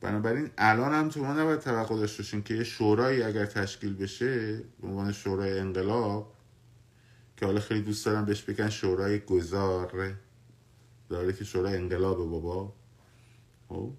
بنابراین 0.00 0.50
الان 0.58 0.92
هم 0.92 1.08
تو 1.08 1.24
ما 1.24 1.32
نباید 1.32 1.60
توقع 1.60 1.96
داشته 1.96 2.42
که 2.42 2.54
یه 2.54 2.64
شورایی 2.64 3.22
اگر 3.22 3.46
تشکیل 3.46 3.94
بشه 3.94 4.58
به 4.58 4.86
عنوان 4.86 5.12
شورای 5.12 5.58
انقلاب 5.58 6.32
که 7.36 7.46
حالا 7.46 7.60
خیلی 7.60 7.82
دوست 7.82 8.06
دارم 8.06 8.24
بهش 8.24 8.42
بگن 8.42 8.68
شورای 8.68 9.18
گذار. 9.18 10.16
داره 11.08 11.32
که 11.32 11.44
شورای 11.44 11.76
انقلاب 11.76 12.16
بابا. 12.16 12.72
خب؟ 13.68 13.92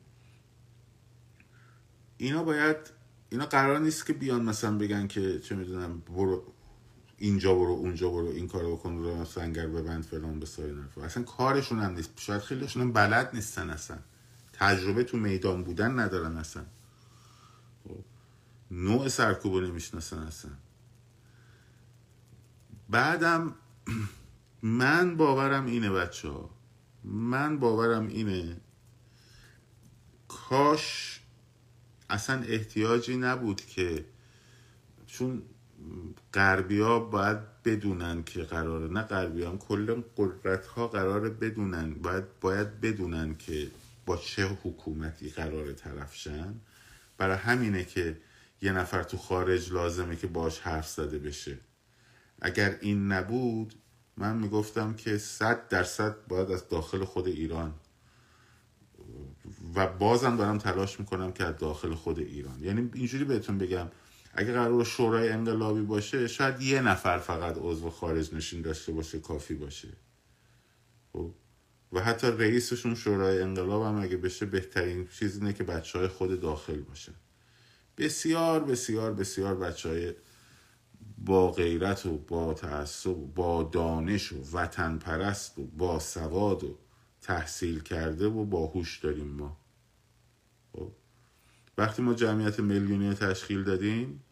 اینا 2.17 2.43
باید 2.43 2.77
اینا 3.29 3.45
قرار 3.45 3.79
نیست 3.79 4.05
که 4.05 4.13
بیان 4.13 4.41
مثلا 4.41 4.77
بگن 4.77 5.07
که 5.07 5.39
چه 5.39 5.55
می‌دونم 5.55 5.99
برو 5.99 6.43
اینجا 7.17 7.55
برو 7.55 7.71
اونجا 7.71 8.09
برو 8.09 8.27
این 8.27 8.47
کارو 8.47 8.75
بکن 8.75 8.97
رو 8.97 9.25
سنگر 9.25 9.67
ببند 9.67 10.03
فلان 10.03 10.39
به 10.39 10.45
سایر 10.45 10.75
اصلا 11.03 11.23
کارشون 11.23 11.79
هم 11.79 11.93
نیست. 11.93 12.11
شاید 12.15 12.41
خیلیشون 12.41 12.93
بلد 12.93 13.29
نیستن 13.33 13.69
اصلا. 13.69 13.97
تجربه 14.62 15.03
تو 15.03 15.18
میدان 15.18 15.64
بودن 15.64 15.99
ندارن 15.99 16.38
اصلا. 16.38 16.66
خب. 17.84 18.03
نوع 18.72 19.07
سرکوب 19.07 19.53
رو 19.53 19.62
نمی‌شناسن 19.62 20.18
اصلا. 20.18 20.51
بعدم 22.89 23.55
من 24.62 25.18
باورم 25.18 25.66
اینه 25.66 25.89
بچه 25.89 26.30
ها 26.30 26.49
من 27.03 27.59
باورم 27.59 28.07
اینه 28.07 28.57
کاش 30.28 31.20
اصلا 32.09 32.41
احتیاجی 32.41 33.18
نبود 33.18 33.62
که 33.62 34.05
چون 35.07 35.41
غربی 36.34 36.80
ها 36.80 36.99
باید 36.99 37.38
بدونن 37.66 38.24
که 38.24 38.43
قراره. 38.43 38.88
نه 38.88 39.01
غربی 39.01 39.43
هم 39.43 39.57
کل 39.57 40.01
قدرت 40.18 40.66
ها 40.66 40.88
قراره 40.88 41.30
بدونن. 41.30 41.93
باید, 41.93 42.24
باید 42.41 42.82
بدونن 42.82 43.36
که 43.38 43.72
با 44.05 44.17
چه 44.17 44.45
حکومتی 44.45 45.29
قرار 45.29 45.73
طرفشن 45.73 46.61
برای 47.17 47.37
همینه 47.37 47.85
که 47.85 48.21
یه 48.61 48.71
نفر 48.71 49.03
تو 49.03 49.17
خارج 49.17 49.71
لازمه 49.71 50.15
که 50.15 50.27
باش 50.27 50.59
حرف 50.59 50.89
زده 50.89 51.19
بشه. 51.19 51.57
اگر 52.41 52.77
این 52.81 53.11
نبود 53.11 53.73
من 54.17 54.37
می‌گفتم 54.37 54.93
که 54.93 55.17
صد 55.17 55.67
درصد 55.67 56.15
باید 56.27 56.51
از 56.51 56.67
داخل 56.67 57.05
خود 57.05 57.27
ایران. 57.27 57.73
و 59.75 59.87
بازم 59.87 60.37
دارم 60.37 60.57
تلاش 60.57 60.99
می‌کنم 60.99 61.31
که 61.31 61.43
از 61.43 61.57
داخل 61.57 61.93
خود 61.93 62.19
ایران. 62.19 62.63
یعنی 62.63 62.89
اینجوری 62.93 63.23
بهتون 63.23 63.57
بگم 63.57 63.87
اگه 64.33 64.53
قرار 64.53 64.83
شورای 64.83 65.29
انقلابی 65.29 65.81
باشه 65.81 66.27
شاید 66.27 66.61
یه 66.61 66.81
نفر 66.81 67.17
فقط 67.17 67.57
عضو 67.59 67.89
خارج 67.89 68.33
نشین 68.33 68.61
داشته 68.61 68.91
باشه 68.91 69.19
کافی 69.19 69.53
باشه. 69.53 69.87
خب؟ 71.13 71.33
و 71.93 71.99
حتی 72.01 72.27
رئیسشون 72.27 72.95
شورای 72.95 73.41
انقلاب 73.41 73.83
هم 73.83 73.95
اگه 73.95 74.17
بشه 74.17 74.45
بهترین 74.45 75.07
چیز 75.07 75.37
اینه 75.37 75.53
که 75.53 75.63
بچه 75.63 75.99
های 75.99 76.07
خود 76.07 76.41
داخل 76.41 76.79
باشه. 76.79 77.11
بسیار 77.97 78.63
بسیار 78.63 79.13
بسیار 79.13 79.55
بچه 79.55 79.89
های 79.89 80.13
با 81.17 81.51
غیرت 81.51 82.05
و 82.05 82.17
با 82.17 82.53
تعصب 82.53 83.17
و 83.17 83.27
با 83.27 83.63
دانش 83.63 84.31
و 84.31 84.57
وطن 84.57 84.97
پرست 84.97 85.59
و 85.59 85.63
با 85.63 85.99
سواد 85.99 86.63
و 86.63 86.77
تحصیل 87.21 87.79
کرده 87.79 88.27
و 88.27 88.45
باهوش 88.45 88.99
داریم 88.99 89.27
ما. 89.27 89.57
خب؟ 90.73 90.91
وقتی 91.77 92.01
ما 92.01 92.13
جمعیت 92.13 92.59
میلیونی 92.59 93.13
تشکیل 93.13 93.63
دادیم 93.63 94.23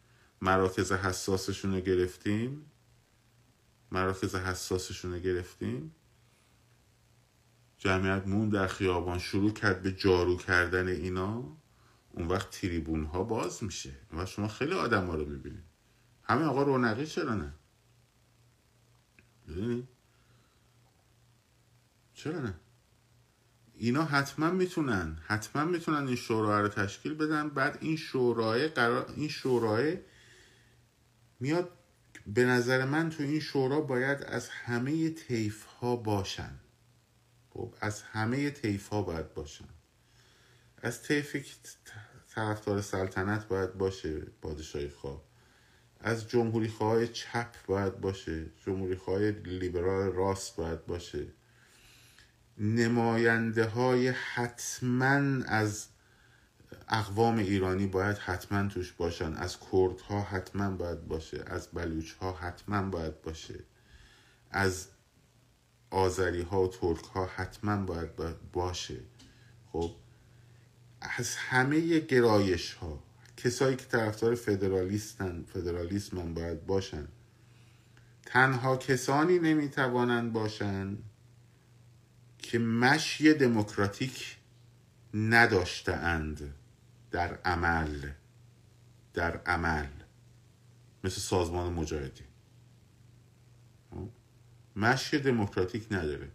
مراکز 0.41 0.91
حساسشون 0.91 1.73
رو 1.73 1.79
گرفتیم. 1.79 2.65
مراکز 3.91 4.35
حساسشون 4.35 5.13
رو 5.13 5.19
گرفتیم. 5.19 5.95
جمعیت 7.79 8.27
مون 8.27 8.49
در 8.49 8.67
خیابان 8.67 9.19
شروع 9.19 9.53
کرد 9.53 9.81
به 9.81 9.91
جارو 9.91 10.37
کردن 10.37 10.87
اینا 10.87 11.57
اون 12.11 12.27
وقت 12.27 12.49
تریبون 12.49 13.03
ها 13.03 13.23
باز 13.23 13.63
میشه 13.63 13.91
و 14.17 14.25
شما 14.25 14.47
خیلی 14.47 14.73
آدم 14.73 15.07
ها 15.07 15.15
رو 15.15 15.25
می‌بینید. 15.25 15.63
همین 16.23 16.45
آقا 16.45 16.63
رونقی 16.63 17.05
چرا 17.05 17.35
نه؟ 17.35 17.53
چرا 22.13 22.39
نه؟ 22.39 22.53
اینا 23.75 24.05
حتما 24.05 24.51
می‌تونن 24.51 25.17
حتما 25.27 25.65
می‌تونن 25.65 26.07
این 26.07 26.15
شورای 26.15 26.61
رو 26.61 26.67
تشکیل 26.67 27.13
بدن. 27.13 27.49
بعد 27.49 27.77
این 27.81 27.97
شورای 27.97 28.67
قرار 28.67 29.13
این 29.15 29.29
شورای 29.29 29.97
میاد 31.39 31.71
به 32.27 32.45
نظر 32.45 32.85
من 32.85 33.09
تو 33.09 33.23
این 33.23 33.39
شورا 33.39 33.81
باید 33.81 34.23
از 34.23 34.49
همه 34.49 35.09
تیف 35.09 35.63
ها 35.63 35.95
باشن. 35.95 36.59
خب 37.53 37.73
از 37.81 38.01
همه 38.01 38.49
تیف 38.49 38.87
ها 38.87 39.01
باید 39.01 39.33
باشن 39.33 39.65
از 40.81 41.03
طیفی 41.03 41.41
که 41.41 41.53
طرفدار 42.29 42.81
سلطنت 42.81 43.47
باید 43.47 43.73
باشه 43.73 44.19
پادشاهی 44.19 44.89
خواه. 44.89 45.21
از 45.99 46.29
جمهوری 46.29 46.67
خواه 46.67 47.07
چپ 47.07 47.65
باید 47.67 48.01
باشه 48.01 48.45
جمهوری 48.65 48.95
خواه 48.95 49.19
لیبرال 49.31 50.11
راست 50.11 50.55
باید 50.55 50.85
باشه. 50.85 51.27
نماینده 52.57 53.65
های 53.65 54.07
حتما 54.07 55.43
از 55.45 55.87
اقوام 56.89 57.37
ایرانی 57.37 57.87
باید 57.87 58.17
حتما 58.17 58.69
توش 58.69 58.91
باشن. 58.91 59.33
از 59.33 59.57
کردها 59.71 60.21
حتما 60.21 60.69
باید 60.69 61.07
باشه. 61.07 61.43
از 61.47 61.67
بلوچ 61.73 62.11
ها 62.13 62.33
حتما 62.33 62.81
باید 62.89 63.21
باشه. 63.21 63.59
از 64.51 64.87
آذری 65.91 66.41
ها 66.41 66.63
و 66.63 66.67
ترک 66.67 67.03
ها 67.03 67.25
حتما 67.25 67.77
باید 67.85 68.51
باشه. 68.51 68.97
خب 69.71 69.91
از 71.01 71.35
همه 71.35 71.99
گرایش 71.99 72.73
ها 72.73 73.03
کسایی 73.37 73.75
که 73.75 73.85
طرفدار 73.85 74.35
فدرالیستن 74.35 75.43
فدرالیسم 75.53 76.33
باید 76.33 76.65
باشن. 76.65 77.07
تنها 78.25 78.77
کسانی 78.77 79.39
نمی‌توانند 79.39 80.33
باشند 80.33 81.03
که 82.37 82.59
مشی 82.59 83.33
دموکراتیک 83.33 84.37
نداشته 85.13 85.93
اند 85.93 86.53
در 87.11 87.39
عمل 87.45 88.09
در 89.13 89.37
عمل. 89.37 89.87
مثل 91.03 91.21
سازمان 91.21 91.73
مجاهدین؟ 91.73 92.28
مشی 94.79 95.19
دموکراتیک 95.19 95.87
نداره. 95.91 96.27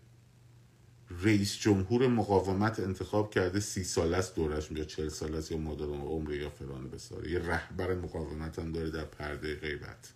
رئیس 1.22 1.56
جمهور 1.58 2.08
مقاومت 2.08 2.80
انتخاب 2.80 3.30
کرده 3.30 3.60
سی 3.60 3.84
سال 3.84 4.14
است 4.14 4.34
دورش 4.36 4.70
یا 4.70 4.84
چل 4.84 5.08
سال 5.08 5.34
است 5.34 5.52
یا 5.52 5.58
مادر 5.58 5.84
عمر 5.84 6.32
یا 6.32 6.50
فلان 6.50 6.90
بساره 6.90 7.30
یه 7.30 7.38
رهبر 7.38 7.94
مقاومت 7.94 8.58
هم 8.58 8.72
داره 8.72 8.90
در 8.90 9.04
پرده 9.04 9.54
غیبت. 9.56 10.12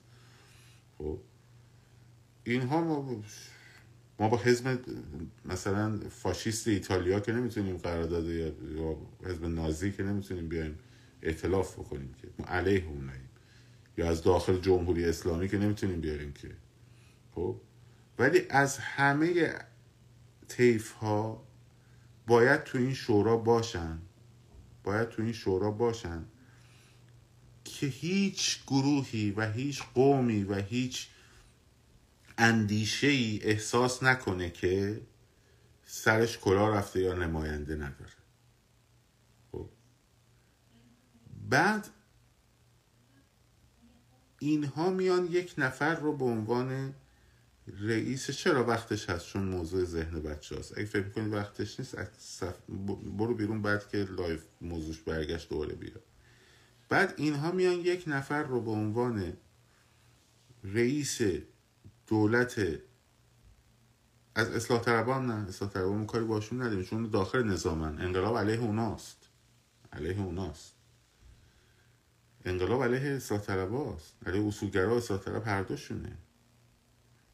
خب؟ 0.99 1.19
اینها 2.45 2.81
ما 2.81 3.23
ما 4.19 4.29
با 4.29 4.37
حزب 4.37 4.79
مثلا 5.45 6.01
فاشیست 6.11 6.69
ایتالیا 6.69 7.21
که 7.21 7.33
نمی‌تونیم 7.33 7.77
قرارداد 7.77 8.25
یا 8.29 8.53
حزب 9.25 9.45
نازی 9.45 9.93
که 9.93 10.03
نمی‌تونیم 10.03 10.49
بیایم 10.49 10.79
ائتلاف 11.23 11.79
بکنیم 11.79 12.15
که. 12.23 12.29
ما 12.39 12.47
علیه 12.47 12.85
اوناییم 12.87 13.29
یا 13.99 14.11
از 14.11 14.23
داخل 14.23 14.61
جمهوری 14.61 15.05
اسلامی 15.05 15.49
که 15.49 15.59
نمی‌تونیم 15.59 16.01
بیاریم 16.01 16.33
که. 16.33 16.49
خب؟ 17.35 17.61
ولی 18.19 18.47
از 18.51 18.79
همه 18.79 19.55
تیف 20.49 20.93
ها 20.93 21.47
باید 22.27 22.65
تو 22.65 22.79
این 22.79 22.95
شورا 22.95 23.37
باشن. 23.37 23.99
باید 24.85 25.09
تو 25.09 25.23
این 25.23 25.33
شورا 25.33 25.71
باشن 25.71 26.25
که 27.65 27.87
هیچ 27.87 28.65
گروهی 28.67 29.31
و 29.31 29.53
هیچ 29.53 29.83
قومی 29.95 30.45
و 30.45 30.55
هیچ 30.55 31.09
اندیشه 32.39 33.07
ای 33.07 33.41
احساس 33.43 34.03
نکنه 34.03 34.51
که 34.51 35.01
سرش 35.85 36.39
کلا 36.39 36.69
رفته 36.75 37.01
یا 37.01 37.15
نماینده 37.15 37.75
نداره. 37.75 38.13
خب. 39.53 39.69
بعد 41.49 41.89
اینها 44.39 44.91
میان 44.91 45.27
یک 45.27 45.55
نفر 45.59 45.95
رو 45.95 46.17
به 46.17 46.25
عنوان 46.25 46.95
رئیس 47.81 48.31
چرا 48.31 48.65
وقتش 48.65 49.11
هست؟ 49.11 49.27
چون 49.27 49.45
موضوع 49.45 49.85
ذهن 49.85 50.23
بچه 50.23 50.59
هست 50.59 50.79
اگه 50.79 50.87
فکر 50.87 51.09
کنید 51.09 51.33
وقتش 51.33 51.81
نیست 51.81 51.97
برو 53.19 53.35
بیرون 53.35 53.63
بعد 53.63 53.89
که 53.89 53.99
live 53.99 54.45
موضوعش 54.61 54.99
برگشت 54.99 55.49
دوره 55.49 55.75
بیا 55.75 56.01
بعد 56.89 57.15
اینها 57.17 57.53
میان 57.53 57.75
یک 57.75 58.05
نفر 58.07 58.43
رو 58.43 58.61
به 58.61 58.71
عنوان 58.71 59.33
رئیس 60.65 61.21
دولت 62.07 62.81
از 64.35 64.51
اصلاح 64.51 64.81
طلبان 64.81 65.27
نه. 65.27 65.49
اصلاح 65.49 65.71
طلبان 65.71 66.07
کاری 66.07 66.25
باشون 66.25 66.63
نداریم. 66.63 66.85
چون 66.85 67.11
داخل 67.11 67.43
نظامن 67.43 68.01
انقلاب 68.01 68.39
علیه 68.39 68.61
اوناست. 68.61 69.29
علیه 69.93 70.21
اوناست. 70.21 70.75
انقلاب 72.45 72.83
علیه 72.83 73.11
اصلاح 73.11 73.41
طلباست. 73.41 74.15
علیه 74.27 74.47
اصولگرا 74.47 74.97
اصلاح 74.97 75.21
طلب 75.21 75.43
هر 75.47 75.63
دوشونه. 75.63 76.17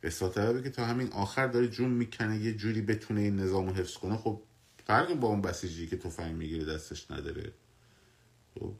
اصلاح 0.05 0.33
طلبی 0.33 0.63
که 0.63 0.71
تا 0.71 0.85
همین 0.85 1.13
آخر 1.13 1.47
داره 1.47 1.69
جون 1.69 1.91
می‌کنه 1.91 2.39
یه 2.39 2.55
جوری 2.55 2.83
بتونه 2.83 3.21
این 3.21 3.37
نظام 3.37 3.67
رو 3.69 3.75
حفظ 3.75 3.97
کنه 3.97 4.17
خب 4.17 4.43
فرق 4.85 5.15
با 5.15 5.29
اون 5.29 5.43
بسیجی 5.43 5.87
که 5.87 5.97
تفنگ 5.97 6.37
می‌گیره 6.37 6.65
دستش 6.65 7.11
نداره. 7.11 7.53
خب 8.55 8.75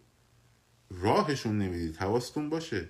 راهشون 0.91 1.59
نمی‌دید 1.59 1.97
حواستون 1.97 2.51
باشه. 2.51 2.89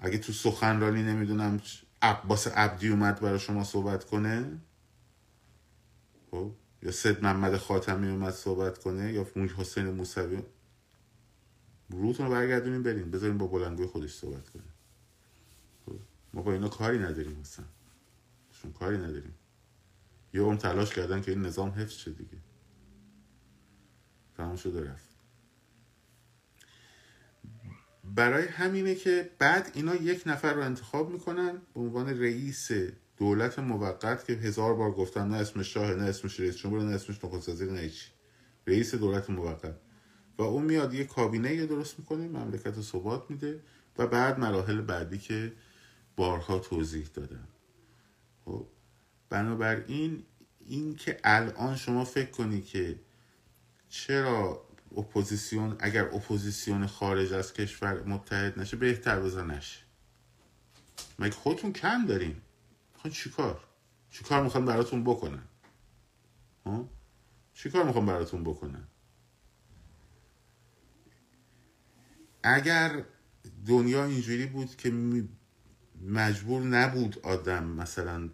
اگه 0.00 0.18
تو 0.18 0.32
سخنرانی 0.32 1.02
نمی‌دونم 1.02 1.60
عباس 2.02 2.46
عبدی 2.48 2.88
اومد 2.88 3.20
برای 3.20 3.38
شما 3.38 3.64
صحبت 3.64 4.04
کنه؟ 4.04 4.60
خب؟ 6.30 6.52
یا 6.82 6.92
سید 6.92 7.22
محمد 7.22 7.56
خاتمی 7.56 8.08
اومد 8.08 8.34
صحبت 8.34 8.78
کنه؟ 8.78 9.12
یا 9.12 9.26
موج 9.36 9.52
حسین 9.52 9.86
موسوی؟ 9.86 10.42
روتون 11.90 12.26
رو 12.26 12.32
برگردونیم 12.32 12.82
بریم 12.82 13.10
بذاریم 13.10 13.38
با 13.38 13.46
بلنگوی 13.46 13.86
خودش 13.86 14.14
صحبت 14.14 14.48
کنه. 14.48 14.62
ما 16.34 16.42
با 16.42 16.52
اینا 16.52 16.68
کاری 16.68 16.98
نداریم 16.98 17.38
مثلا 17.40 17.64
شون 18.50 18.72
کاری 18.72 18.98
نداریم. 18.98 19.34
یه 20.34 20.40
اون 20.40 20.56
تلاش 20.56 20.94
کردن 20.94 21.20
که 21.20 21.30
این 21.30 21.42
نظام 21.42 21.70
حفظ 21.70 21.92
شه 21.92 22.10
دیگه. 22.10 22.38
تمام 24.36 24.56
شده 24.56 24.90
رفت. 24.90 25.10
برای 28.04 28.46
همینه 28.46 28.94
که 28.94 29.30
بعد 29.38 29.70
اینا 29.74 29.94
یک 29.94 30.22
نفر 30.26 30.54
رو 30.54 30.62
انتخاب 30.62 31.10
می‌کنن 31.10 31.58
به 31.74 31.80
عنوان 31.80 32.20
رئیس 32.20 32.70
دولت 33.16 33.58
موقت 33.58 34.24
که 34.24 34.32
هزار 34.32 34.74
بار 34.74 34.90
گفتم 34.90 35.20
نه 35.20 35.36
اسمش 35.36 35.74
شاه 35.74 35.94
نه 35.94 36.04
اسمش 36.04 36.40
رئیس 36.40 36.56
جمهور 36.56 36.82
نه 36.82 36.94
اسمش 36.94 37.24
نخست 37.24 37.48
وزیر 37.48 37.70
نه 37.70 37.88
چی 37.88 38.10
رئیس 38.66 38.94
دولت 38.94 39.30
موقت. 39.30 39.74
و 40.38 40.42
اون 40.42 40.64
میاد 40.64 40.94
یه 40.94 41.04
کابینه 41.04 41.66
درست 41.66 41.98
می‌کنه 41.98 42.28
مملکت 42.28 42.76
رو 42.76 42.82
ثبات 42.82 43.30
میده 43.30 43.60
و 43.98 44.06
بعد 44.06 44.38
مراحل 44.38 44.80
بعدی 44.80 45.18
که 45.18 45.52
بارها 46.20 46.58
توضیح 46.58 47.06
دادم. 47.14 47.48
خب 48.44 48.66
بنابراین 49.28 50.24
این 50.66 50.96
که 50.96 51.20
الان 51.24 51.76
شما 51.76 52.04
فکر 52.04 52.30
کنی 52.30 52.60
که 52.60 53.00
چرا 53.88 54.64
اپوزیسیون 54.96 55.76
اگر 55.78 56.04
اپوزیسیون 56.04 56.86
خارج 56.86 57.32
از 57.32 57.52
کشور 57.52 58.02
متحد 58.02 58.58
نشه 58.58 58.76
بهتر 58.76 59.20
بزن 59.20 59.50
نشه. 59.50 59.80
مگه 61.18 61.32
خودتون 61.32 61.72
کم 61.72 62.06
دارین؟ 62.06 62.36
می‌خوان 62.94 63.12
چیکار؟ 63.12 63.64
چیکار 64.10 64.42
می‌خوان 64.42 64.64
براتون 64.64 65.04
بکنن؟ 65.04 65.42
چیکار 67.54 67.84
می‌خوان 67.84 68.06
براتون 68.06 68.44
بکنن؟ 68.44 68.88
اگر 72.42 73.04
دنیا 73.66 74.04
اینجوری 74.04 74.46
بود 74.46 74.76
که 74.76 74.90
مجبور 76.00 76.62
نبود 76.62 77.18
آدم 77.22 77.64
مثلا 77.64 78.28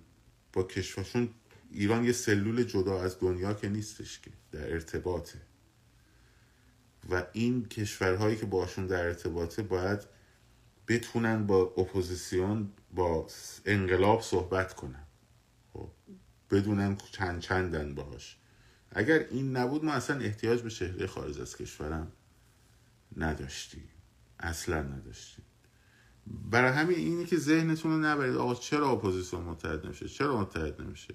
با 0.52 0.62
کشورشون 0.62 1.28
ایران 1.70 2.04
یه 2.04 2.12
سلول 2.12 2.62
جدا 2.64 3.02
از 3.02 3.20
دنیا 3.20 3.54
که 3.54 3.68
نیستش 3.68 4.20
که 4.20 4.30
در 4.52 4.72
ارتباطه. 4.72 5.38
و 7.10 7.26
این 7.32 7.64
کشورهایی 7.68 8.36
که 8.36 8.46
باشون 8.46 8.86
در 8.86 9.04
ارتباطه 9.04 9.62
باید 9.62 10.00
بتونن 10.88 11.46
با 11.46 11.60
اپوزیسیون 11.60 12.72
با 12.94 13.26
انقلاب 13.64 14.22
صحبت 14.22 14.74
کنن. 14.74 15.06
خب 15.72 15.88
بدونن 16.50 16.96
چند 17.12 17.40
چندن 17.40 17.94
باهاش. 17.94 18.36
اگر 18.90 19.18
این 19.18 19.56
نبود 19.56 19.84
ما 19.84 19.92
اصلا 19.92 20.20
احتیاج 20.20 20.62
به 20.62 20.68
شهره 20.68 21.06
خارج 21.06 21.40
از 21.40 21.56
کشورم 21.56 22.12
نداشتیم 23.16 23.88
اصلا 24.40 24.82
نداشتیم 24.82 25.44
برای 26.26 26.72
همین 26.72 26.98
اینی 26.98 27.26
که 27.26 27.36
ذهنتون 27.36 27.90
رو 27.90 27.98
نبرید. 27.98 28.36
آقا 28.36 28.54
چرا 28.54 28.90
اپوزیسیون 28.90 29.42
متحد 29.42 29.86
نمیشه؟ 29.86 30.08
چرا 30.08 30.40
متحد 30.40 30.80
نمیشه؟ 30.80 31.14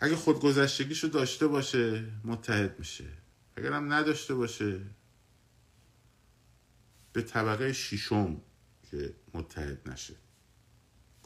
اگه 0.00 0.16
خودگذشتگیشو 0.16 1.06
داشته 1.06 1.46
باشه 1.46 2.04
متحد 2.24 2.78
میشه. 2.78 3.04
اگر 3.56 3.72
هم 3.72 3.92
نداشته 3.92 4.34
باشه 4.34 4.80
به 7.12 7.22
طبقه 7.22 7.72
شیشم 7.72 8.40
که 8.90 9.14
متحد 9.34 9.90
نشه. 9.90 10.14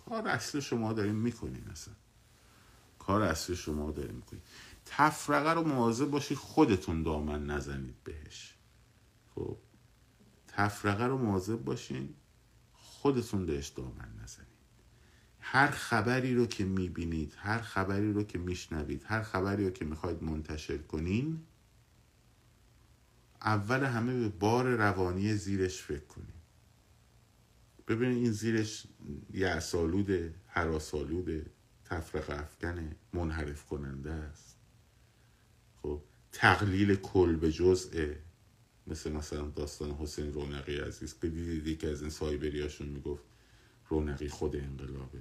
کار 0.06 0.28
اصل 0.28 0.60
شما 0.60 0.92
داریم 0.92 1.14
می‌کنین 1.14 1.68
اصلا. 1.68 1.94
کار 2.98 3.22
اصل 3.22 3.54
شما 3.54 3.90
داریم 3.90 4.14
می‌کنین. 4.14 4.42
تفرقه 4.86 5.52
رو 5.52 5.62
مواظب 5.62 6.10
باشید 6.10 6.38
خودتون 6.38 7.02
دامن 7.02 7.46
نزنید 7.46 8.04
بهش. 8.04 8.54
خب؟ 9.34 9.56
تفرقه 10.60 11.04
رو 11.06 11.18
مواظب 11.18 11.64
باشین 11.64 12.14
خودتون 12.72 13.46
بهش 13.46 13.68
دامن 13.68 14.08
نزنید. 14.22 14.48
هر 15.40 15.70
خبری 15.70 16.34
رو 16.34 16.46
که 16.46 16.64
می‌بینید 16.64 17.34
هر 17.38 17.58
خبری 17.58 18.12
رو 18.12 18.22
که 18.22 18.38
میشنوید 18.38 19.04
هر 19.06 19.22
خبری 19.22 19.64
رو 19.64 19.70
که 19.70 19.84
می‌خواید 19.84 20.22
منتشر 20.22 20.78
کنین 20.78 21.40
اول 23.42 23.84
همه 23.84 24.20
به 24.20 24.28
بار 24.28 24.66
روانی 24.66 25.34
زیرش 25.34 25.82
فکر 25.82 26.04
کنید 26.04 26.40
ببینید 27.88 28.22
این 28.22 28.32
زیرش 28.32 28.86
یعسالوده 29.32 30.34
حراسالوده 30.46 31.46
تفرق 31.84 32.30
افکنه 32.30 32.96
منحرف 33.12 33.64
کننده 33.64 34.12
است. 34.12 34.56
خب 35.82 36.02
تقلیل 36.32 36.94
کل 36.94 37.36
به 37.36 37.52
جزء 37.52 38.14
مثل 38.86 39.12
مثلا 39.12 39.48
داستان 39.48 39.90
حسین 39.90 40.32
رونقی 40.32 40.76
عزیز. 40.76 41.14
که 41.20 41.28
دیدید 41.28 41.78
که 41.78 41.88
از 41.88 42.00
این 42.00 42.10
سایبریاشون 42.10 42.88
می‌گفت 42.88 43.22
رونقی 43.88 44.28
خود 44.28 44.56
انقلابه. 44.56 45.18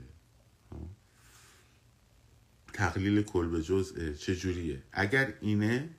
تقلیل 2.73 3.21
کل 3.21 3.47
به 3.47 3.63
جزء 3.63 4.13
چجوریه 4.13 4.83
اگر 4.91 5.33
اینه 5.41 5.89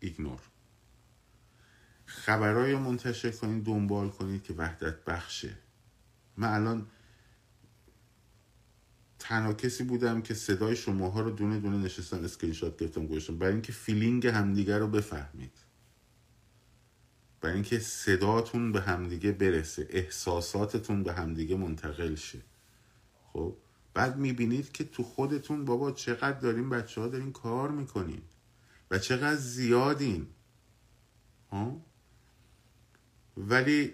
ایگنور. 0.00 0.40
خبرهای 2.06 2.76
منتشر 2.76 3.30
کنید 3.30 3.64
دنبال 3.64 4.10
کنید 4.10 4.42
که 4.42 4.54
وحدت 4.54 5.04
بخشه. 5.04 5.56
من 6.36 6.48
الان 6.48 6.86
تنها 9.18 9.52
کسی 9.52 9.84
بودم 9.84 10.22
که 10.22 10.34
صدای 10.34 10.76
شماها 10.76 11.20
رو 11.20 11.30
دونه 11.30 11.60
دونه 11.60 11.76
نشستم 11.76 12.24
اسکرین 12.24 12.52
شات 12.52 12.76
گرفتم 12.76 13.06
گذاشتم 13.06 13.38
برای 13.38 13.52
اینکه 13.52 13.72
feeling 13.72 14.26
همدیگه 14.26 14.78
رو 14.78 14.88
بفهمید. 14.88 15.63
برای 17.44 17.54
اینکه 17.54 17.78
صداتون 17.78 18.72
به 18.72 18.80
همدیگه 18.80 19.32
برسه 19.32 19.86
احساساتتون 19.90 21.02
به 21.02 21.12
همدیگه 21.12 21.56
منتقل 21.56 22.14
شه. 22.14 22.38
خب؟ 23.32 23.56
بعد 23.94 24.16
می‌بینید 24.16 24.72
که 24.72 24.84
تو 24.84 25.02
خودتون 25.02 25.64
بابا 25.64 25.92
چقدر 25.92 26.38
داریم 26.38 26.70
بچه 26.70 27.00
ها 27.00 27.08
دارین 27.08 27.32
کار 27.32 27.70
می‌کنین 27.70 28.22
و 28.90 28.98
چقدر 28.98 29.36
زیادین. 29.36 30.26
ها؟ 31.50 31.80
ولی 33.36 33.92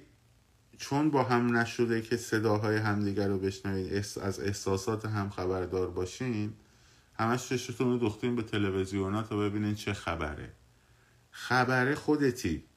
چون 0.78 1.10
با 1.10 1.22
هم 1.22 1.56
نشده 1.56 2.02
که 2.02 2.16
صداهای 2.16 2.76
همدیگر 2.76 3.28
رو 3.28 3.38
بشنوید 3.38 3.92
از 4.22 4.40
احساسات 4.40 5.04
هم 5.04 5.30
خبردار 5.30 5.90
باشین 5.90 6.52
همش 7.14 7.48
چشتون 7.48 7.86
رو 7.86 7.98
دختین 7.98 8.36
به 8.36 8.42
تلویزیونات 8.42 9.28
تا 9.28 9.36
ببینین 9.36 9.74
چه 9.74 9.92
خبره. 9.92 10.52
خبره 11.30 11.94
خودتی. 11.94 12.69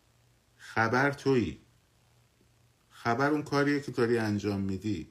خبر 0.75 1.11
تویی. 1.11 1.59
خبر 2.89 3.31
اون 3.31 3.43
کاریه 3.43 3.79
که 3.79 3.91
داری 3.91 4.17
انجام 4.17 4.61
میدی. 4.61 5.09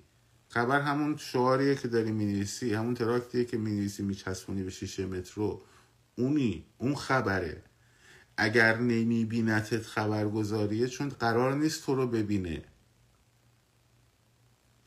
خبر 0.49 0.81
همون 0.81 1.17
شعاریه 1.17 1.75
که 1.75 1.89
داری 1.89 2.13
می‌نویسی 2.13 2.75
همون 2.75 2.95
تراکتیه 2.95 3.45
که 3.45 3.59
می‌نویسی 3.59 4.03
میچسبونی 4.03 4.63
به 4.63 4.71
شیشه 4.71 5.07
مترو. 5.07 5.63
اونی 6.17 6.67
اون 6.79 6.95
خبره. 6.95 7.63
اگر 8.37 8.79
نمیبینتت 8.79 9.83
خبرگزاریه 9.83 10.89
چون 10.89 11.09
قرار 11.09 11.55
نیست 11.55 11.87
تو 11.87 11.95
رو 11.95 12.07
ببینه. 12.07 12.65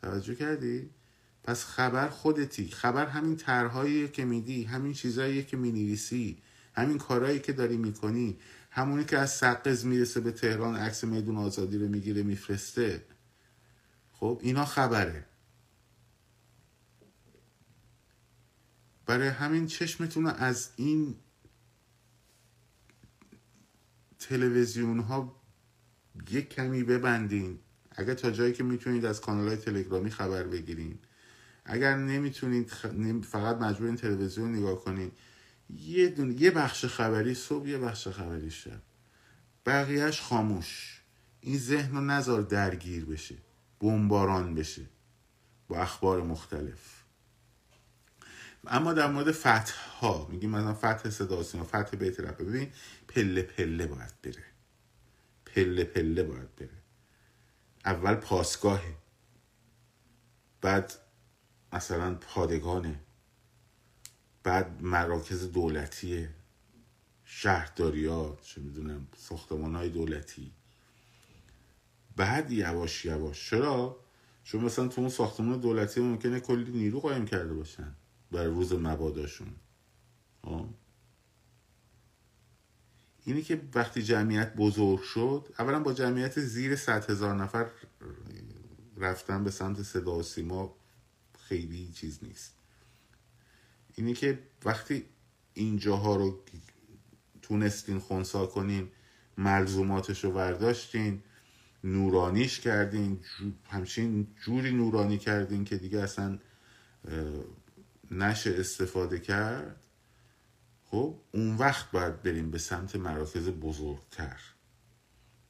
توجه 0.01 0.35
کردی؟ 0.35 0.89
پس 1.43 1.65
خبر 1.65 2.09
خودتی. 2.09 2.67
خبر 2.67 3.05
همین 3.05 3.35
طرحهاییه 3.35 4.07
که 4.07 4.25
میدی 4.25 4.63
همین 4.63 4.93
چیزهاییه 4.93 5.43
که 5.43 5.57
می‌نویسی 5.57 6.37
همین 6.73 6.97
کارهایی 6.97 7.39
که 7.39 7.53
داری 7.53 7.77
می‌کنی. 7.77 8.37
همونی 8.75 9.05
که 9.05 9.17
از 9.17 9.31
سقز 9.31 9.85
می‌رسه 9.85 10.19
به 10.19 10.31
تهران 10.31 10.75
عکس 10.75 11.03
میدون 11.03 11.37
آزادی 11.37 11.77
رو 11.77 11.87
می‌گیره 11.87 12.23
میفرسته. 12.23 13.05
خب 14.11 14.39
اینا 14.43 14.65
خبره. 14.65 15.25
برای 19.05 19.27
همین 19.27 19.67
چشمتون 19.67 20.27
از 20.27 20.69
این 20.75 21.15
تلویزیون 24.19 24.99
ها 24.99 25.41
یک 26.29 26.49
کمی 26.49 26.83
ببندین. 26.83 27.59
اگر 27.91 28.13
تا 28.13 28.31
جایی 28.31 28.53
که 28.53 28.63
می‌تونید 28.63 29.05
از 29.05 29.21
کانال 29.21 29.47
های 29.47 29.57
تلگرامی 29.57 30.09
خبر 30.11 30.43
بگیرین. 30.43 30.99
اگر 31.65 31.97
نمی‌تونید 31.97 32.71
فقط 33.21 33.57
مجبورین 33.57 33.95
تلویزیون 33.95 34.55
نگاه 34.55 34.83
کنین. 34.83 35.11
یه, 35.69 36.09
دون... 36.09 36.31
یه 36.31 36.51
بخش 36.51 36.85
خبری 36.85 37.33
صبح 37.33 37.67
یه 37.67 37.77
بخش 37.77 38.07
خبری 38.07 38.51
شب. 38.51 38.81
بقیهش 39.65 40.21
خاموش. 40.21 41.01
این 41.41 41.57
ذهن 41.57 41.95
رو 41.95 42.01
نذار 42.01 42.41
درگیر 42.41 43.05
بشه 43.05 43.35
بمباران 43.79 44.55
بشه 44.55 44.85
با 45.67 45.77
اخبار 45.77 46.21
مختلف. 46.21 47.03
اما 48.67 48.93
در 48.93 49.07
مورد 49.11 49.31
فتح 49.31 49.73
ها 50.01 50.27
میگیم 50.31 50.49
مثلا 50.49 50.73
فتح 50.73 51.09
صدا 51.09 51.43
سیما 51.43 51.63
فتح 51.63 51.97
بیت 51.97 52.19
رب 52.19 52.41
ببین 52.41 52.71
پله 53.07 53.41
پله 53.41 53.87
باید 53.87 54.21
بره. 54.23 54.43
پله 55.45 55.83
پله 55.83 56.23
باید 56.23 56.55
بره. 56.55 56.81
اول 57.85 58.15
پاسگاهه. 58.15 58.95
بعد 60.61 60.93
مثلا 61.73 62.15
پادگانه. 62.15 63.04
بعد 64.45 64.81
مراکز 64.81 65.51
دولتیه 65.51 66.29
شهرداریات 67.23 68.41
چه 68.41 68.61
می‌دونم 68.61 69.07
ساختمان 69.17 69.75
های 69.75 69.89
دولتی. 69.89 70.51
بعد 72.15 72.51
یواش 72.51 73.05
یواش. 73.05 73.49
چرا؟ 73.49 73.99
چون 74.43 74.63
مثلا 74.63 74.87
تو 74.87 75.01
اون 75.01 75.09
ساختمان 75.09 75.59
دولتی 75.59 76.01
ممکنه 76.01 76.39
کلی 76.39 76.71
نیرو 76.71 76.99
قایم 76.99 77.25
کرده 77.25 77.53
باشن 77.53 77.95
برای 78.31 78.47
روز 78.47 78.73
مباداشون. 78.73 79.55
آه. 80.41 80.69
اینی 83.23 83.41
که 83.41 83.61
وقتی 83.73 84.03
جمعیت 84.03 84.55
بزرگ 84.55 85.01
شد 85.01 85.55
اولا 85.59 85.79
با 85.79 85.93
جمعیت 85.93 86.39
زیر 86.39 86.75
صد 86.75 87.09
هزار 87.09 87.35
نفر 87.35 87.71
رفتن 88.97 89.43
به 89.43 89.51
سمت 89.51 89.83
صدا 89.83 90.15
و 90.15 90.23
سیما 90.23 90.75
خیلی 91.39 91.91
چیز 91.91 92.23
نیست. 92.23 92.64
اینی 93.95 94.13
که 94.13 94.39
وقتی 94.65 95.05
اینجاها 95.53 96.15
رو 96.15 96.43
تونستین 97.41 97.99
خونسا 97.99 98.45
کنین 98.45 98.87
ملزوماتش 99.37 100.23
رو 100.23 100.31
برداشتین 100.31 101.21
نورانیش 101.83 102.59
کردین 102.59 103.19
همچین 103.69 104.27
جوری 104.41 104.71
نورانی 104.71 105.17
کردین 105.17 105.65
که 105.65 105.77
دیگه 105.77 105.99
اصلا 105.99 106.39
نشه 108.11 108.55
استفاده 108.57 109.19
کرد 109.19 109.85
خب 110.85 111.15
اون 111.31 111.55
وقت 111.55 111.91
باید 111.91 112.21
بریم 112.21 112.51
به 112.51 112.57
سمت 112.57 112.95
مراکز 112.95 113.49
بزرگتر 113.49 114.39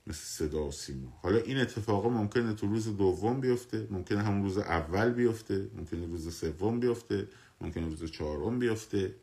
مثل 0.08 0.20
صدا 0.20 0.68
و 0.68 0.72
سیما. 0.72 1.20
حالا 1.22 1.38
این 1.38 1.58
اتفاقا 1.58 2.10
ممکنه 2.10 2.54
تو 2.54 2.68
روز 2.68 2.98
دوم 2.98 3.42
بیفته 3.42 3.88
ممکنه 3.92 4.24
همون 4.24 4.44
روز 4.44 4.58
اول 4.58 5.10
بیفته 5.10 5.70
ممکنه 5.76 6.08
روز 6.08 6.36
سوم 6.36 6.80
بیفته. 6.80 7.28
ممکنه 7.66 7.86
روز 7.86 8.12
چهارم 8.12 8.60
بیفته. 8.60 9.16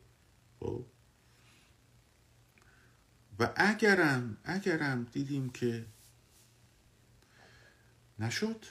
خب. 0.59 0.85
و 3.39 3.53
اگرم 3.55 4.37
اگرم 4.43 5.07
دیدیم 5.11 5.49
که 5.49 5.85
نشد 8.19 8.65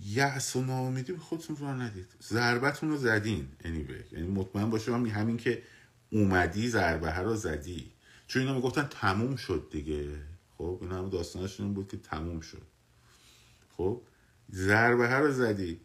یأس 0.00 0.56
و 0.56 0.62
ناامیدی 0.62 1.12
به 1.12 1.18
خودتون 1.18 1.56
رو 1.56 1.66
ندید. 1.66 2.06
ضربتون 2.22 2.88
رو 2.88 2.96
زدین 2.96 3.48
anyway. 3.60 4.12
یعنی 4.12 4.28
مطمئن 4.28 4.70
باشه 4.70 4.92
همین, 4.92 5.36
که 5.36 5.62
اومدی 6.10 6.68
ضربه 6.68 7.18
رو 7.18 7.36
زدی. 7.36 7.92
چون 8.26 8.42
اینا 8.42 8.54
می‌گفتن 8.54 8.88
تموم 8.90 9.36
شد 9.36 9.68
دیگه. 9.72 10.08
خب 10.58 10.78
اینا 10.80 10.98
هم 10.98 11.08
داستانشون 11.08 11.74
بود 11.74 11.88
که 11.88 11.96
تموم 11.96 12.40
شد. 12.40 12.66
خب 13.76 14.02
ضربه 14.52 15.14
رو 15.14 15.32
زدی. 15.32 15.80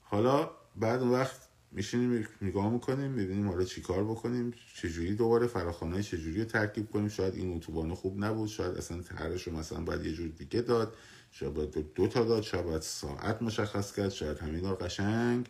حالا 0.00 0.50
بعد 0.76 1.00
اون 1.00 1.10
وقت 1.10 1.41
میشینیم 1.74 2.26
نگاه 2.42 2.70
می‌کنیم 2.70 3.10
می‌بینیم 3.10 3.48
حالا 3.48 3.64
چیکار 3.64 4.04
بکنیم 4.04 4.54
چجوری 4.74 5.14
دوباره 5.14 5.46
فراخانه 5.46 6.02
چجوری 6.02 6.38
رو 6.38 6.44
ترکیب 6.44 6.90
کنیم. 6.90 7.08
شاید 7.08 7.34
این 7.34 7.56
اتوبان 7.56 7.94
خوب 7.94 8.24
نبود 8.24 8.48
شاید 8.48 8.76
اصلا 8.76 9.02
ترش 9.02 9.42
رو 9.42 9.56
مثلا 9.56 9.80
باید 9.80 10.06
یه 10.06 10.12
جور 10.12 10.28
دیگه 10.28 10.60
داد. 10.60 10.96
شاید 11.30 11.54
باید 11.54 11.94
دو 11.94 12.08
تا 12.08 12.24
داد 12.24 12.42
شاید 12.42 12.64
باید 12.64 12.82
ساعت 12.82 13.42
مشخص 13.42 13.92
کرد 13.92 14.08
شاید 14.08 14.38
همین 14.38 14.64
رو 14.64 14.74
قشنگ 14.74 15.48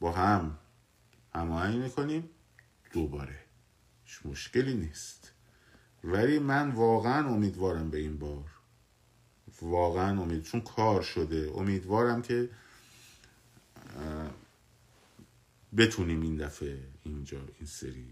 با 0.00 0.12
هم 0.12 0.58
هماهنگ 1.34 1.82
می‌کنیم. 1.82 2.28
دوباره. 2.92 3.38
مشکلی 4.24 4.74
نیست. 4.74 5.32
ولی 6.04 6.38
من 6.38 6.70
واقعا 6.70 7.28
امیدوارم 7.28 7.90
به 7.90 7.98
این 7.98 8.18
بار. 8.18 8.44
واقعا 9.62 10.22
امید 10.22 10.42
چون 10.42 10.60
کار 10.60 11.02
شده. 11.02 11.52
امیدوارم 11.54 12.22
که 12.22 12.50
بتونیم 15.76 16.20
این 16.20 16.36
دفعه 16.36 16.88
اینجا 17.04 17.38
این 17.38 17.66
سری. 17.66 18.06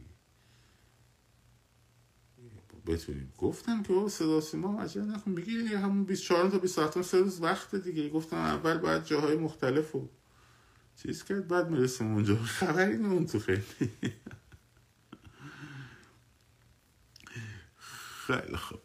بتونیم. 2.87 3.33
گفتم 3.39 3.83
که 3.83 4.09
صدا 4.09 4.41
سیما 4.41 4.83
عجله 4.83 5.05
نکن 5.05 5.35
بگی 5.35 5.59
همون 5.59 6.05
24 6.05 6.51
تا 6.51 6.59
27 6.59 7.03
سه 7.03 7.19
روز 7.19 7.41
وقت 7.41 7.75
دیگه. 7.75 8.09
گفتم 8.09 8.37
اول 8.37 8.79
باید 8.79 9.05
جاهای 9.05 9.37
مختلف 9.37 9.95
و 9.95 10.09
چیز 10.97 11.25
کرد 11.25 11.49
بعد 11.49 11.71
می‌رسیم 11.71 12.15
اونجا. 12.15 12.37
خبری 12.37 12.97
اون 12.97 13.27
تو 13.27 13.39
خیلی. 13.39 13.63
خیلی 18.27 18.57
خوب. 18.57 18.79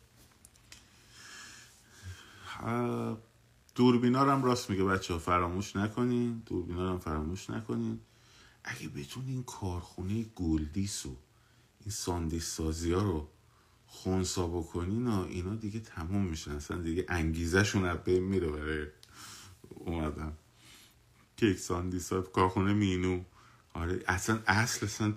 دوربینا 3.75 4.31
هم 4.31 4.43
راست 4.43 4.69
میگه 4.69 4.83
بچه 4.83 5.13
ها 5.13 5.19
فراموش 5.19 5.75
نکنین. 5.75 6.43
دوربینا 6.45 6.91
هم 6.91 6.99
فراموش 6.99 7.49
نکنین. 7.49 7.99
اگه 8.67 8.89
بتونین 8.89 9.43
کارخونه 9.43 10.23
گلدیس 10.23 11.05
و 11.05 11.17
این 11.79 11.91
ساندیس 11.91 12.45
سازی 12.45 12.91
ها 12.91 13.01
رو 13.01 13.29
خونسا 13.87 14.47
بکنین 14.47 15.07
اینا 15.07 15.55
دیگه 15.55 15.79
تموم 15.79 16.25
میشن. 16.25 16.51
اصلا 16.51 16.77
دیگه 16.77 17.05
انگیزشون 17.09 17.85
از 17.85 17.97
بین 17.97 18.23
میره 18.23 18.47
برای 18.47 18.87
اومدن. 19.69 20.33
کیک 21.37 21.59
ساندیس 21.59 22.13
ها 22.13 22.21
کارخونه 22.21 22.73
مینو. 22.73 23.23
آره 23.73 24.03
اصلا 24.07 24.39
اصل 24.47 24.85
اصلا 24.85 25.13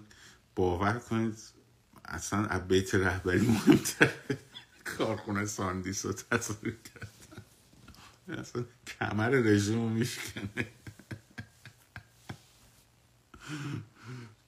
باور 0.54 0.98
کنید 0.98 1.38
اصلا 2.04 2.46
از 2.46 2.68
بیت 2.68 2.94
رهبری 2.94 3.46
مهمتر 3.46 4.10
کارخونه 4.84 5.46
ساندیس 5.46 6.06
رو 6.06 6.12
تصویر 6.12 6.76
کردن. 6.84 8.40
اصلا 8.40 8.64
کمر 8.86 9.28
رژیم 9.30 9.80
رو 9.80 9.88
میشکنه. 9.88 10.66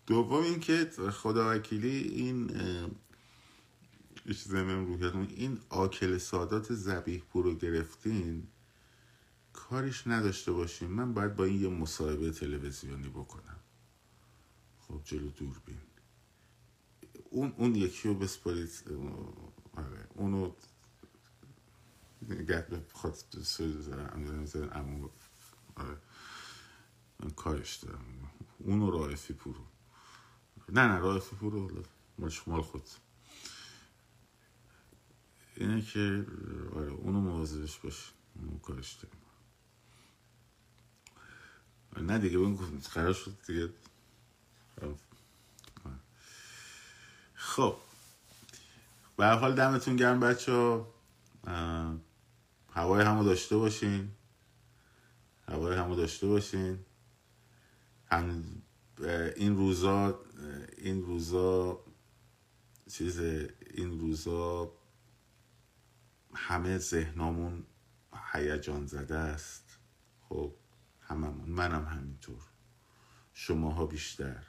دوم 0.06 0.42
اینکه 0.42 0.90
خدا 1.12 1.50
وکیلی 1.50 1.98
این 1.98 2.50
روحیتون 4.86 5.28
این 5.36 5.60
آکل 5.68 6.18
سادات 6.18 6.74
زبیح 6.74 7.22
رو 7.32 7.54
گرفتین 7.54 8.46
کاریش 9.52 10.06
نداشته 10.06 10.52
باشیم. 10.52 10.90
من 10.90 11.14
باید 11.14 11.36
با 11.36 11.44
این 11.44 11.62
یه 11.62 11.68
مصاحبه 11.68 12.30
تلویزیونی 12.30 13.08
بکنم. 13.08 13.60
خب 14.78 15.00
جلو 15.04 15.30
دوربین 15.30 15.80
اون 17.30 17.54
اون 17.56 17.74
یکی 17.74 18.08
رو 18.08 18.14
بسپارید. 18.14 18.70
آره 19.76 20.06
اونو 20.14 20.52
نگه 22.28 22.66
به 22.70 22.82
امو 24.72 25.08
آره. 25.76 25.96
کارش 27.36 27.76
دارم. 27.76 28.04
اونو 28.58 28.90
رایفی 28.90 29.34
پورو. 29.34 29.64
نه 30.68 30.88
نه 30.88 30.98
رایفی 30.98 31.36
پورو 31.36 31.82
مال 32.46 32.62
خود 32.62 32.88
اینه 35.56 35.82
که 35.82 36.26
آره 36.74 36.90
اونو 36.90 37.20
مواظبش 37.20 37.78
باش. 37.78 38.12
اونو 38.34 38.58
کارش 38.58 38.92
دارم. 38.92 39.16
نه 42.06 42.18
دیگه 42.18 42.38
اون 42.38 42.58
قرار 42.94 43.12
شد 43.12 43.36
دیگه. 43.46 43.68
خب. 47.34 47.76
به 49.16 49.26
حال 49.26 49.54
دمتون 49.54 49.96
گرم 49.96 50.20
بچه 50.20 50.84
هوای 52.70 53.04
همو 53.04 53.24
داشته 53.24 53.56
باشین. 53.56 54.10
هوای 55.48 55.76
همو 55.76 55.96
داشته 55.96 56.26
باشین. 56.26 56.84
هم 58.10 58.44
این 59.36 59.56
روزا 59.56 60.24
این 60.78 61.02
روزا 61.02 61.84
چیز 62.90 63.18
این 63.20 64.00
روزا 64.00 64.72
همه 66.34 66.78
ذهنامون 66.78 67.66
هیجان 68.32 68.86
زده 68.86 69.16
است. 69.16 69.78
خب 70.28 70.54
هممون. 71.00 71.50
منم 71.50 71.84
همینطور. 71.84 72.42
شماها 73.32 73.86
بیشتر. 73.86 74.46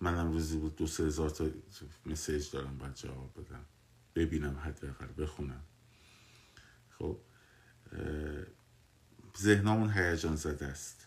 منم 0.00 0.32
روزی 0.32 0.58
بود 0.58 0.76
دو 0.76 0.86
سه 0.86 1.04
هزار 1.04 1.30
تا 1.30 1.50
مسیج 2.06 2.50
دارم 2.50 2.78
باید 2.78 2.94
جواب 2.94 3.40
بدم. 3.40 3.64
ببینم 4.14 4.56
حداقل 4.56 5.22
بخونم. 5.22 5.64
خب 6.90 7.20
ذهنمون 9.38 9.90
هیجان 9.90 10.36
زده 10.36 10.66
است. 10.66 11.06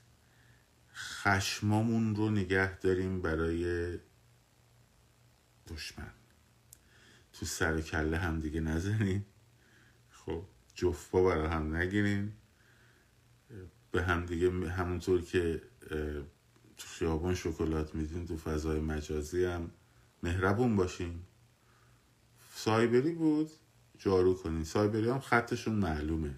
خشمامون 1.24 2.16
رو 2.16 2.30
نگه 2.30 2.78
داریم 2.80 3.22
برای 3.22 3.98
دشمن. 5.68 6.12
تو 7.34 7.46
سر 7.46 7.76
و 7.76 7.82
کله 7.82 8.18
هم 8.18 8.40
دیگه 8.40 8.60
نزنیم. 8.60 9.26
خب 10.10 10.44
جفا 10.76 11.24
برای 11.24 11.48
هم 11.48 11.76
نگیریم. 11.76 12.38
به 13.92 14.04
هم 14.04 14.26
دیگه 14.26 14.70
همونطور 14.70 15.22
که 15.22 15.62
تو 16.78 16.88
خیابان 16.88 17.36
شکلات 17.36 17.96
میدین 17.96 18.28
تو 18.28 18.38
فضای 18.38 18.80
مجازی 18.80 19.46
هم 19.46 19.72
مهربون 20.24 20.76
باشین 20.76 21.22
سایبری 22.56 23.12
بود؟ 23.12 23.52
جارو 23.98 24.34
کنین. 24.34 24.64
سایبری 24.64 25.10
هم 25.10 25.20
خطشون 25.20 25.76
معلومه. 25.76 26.36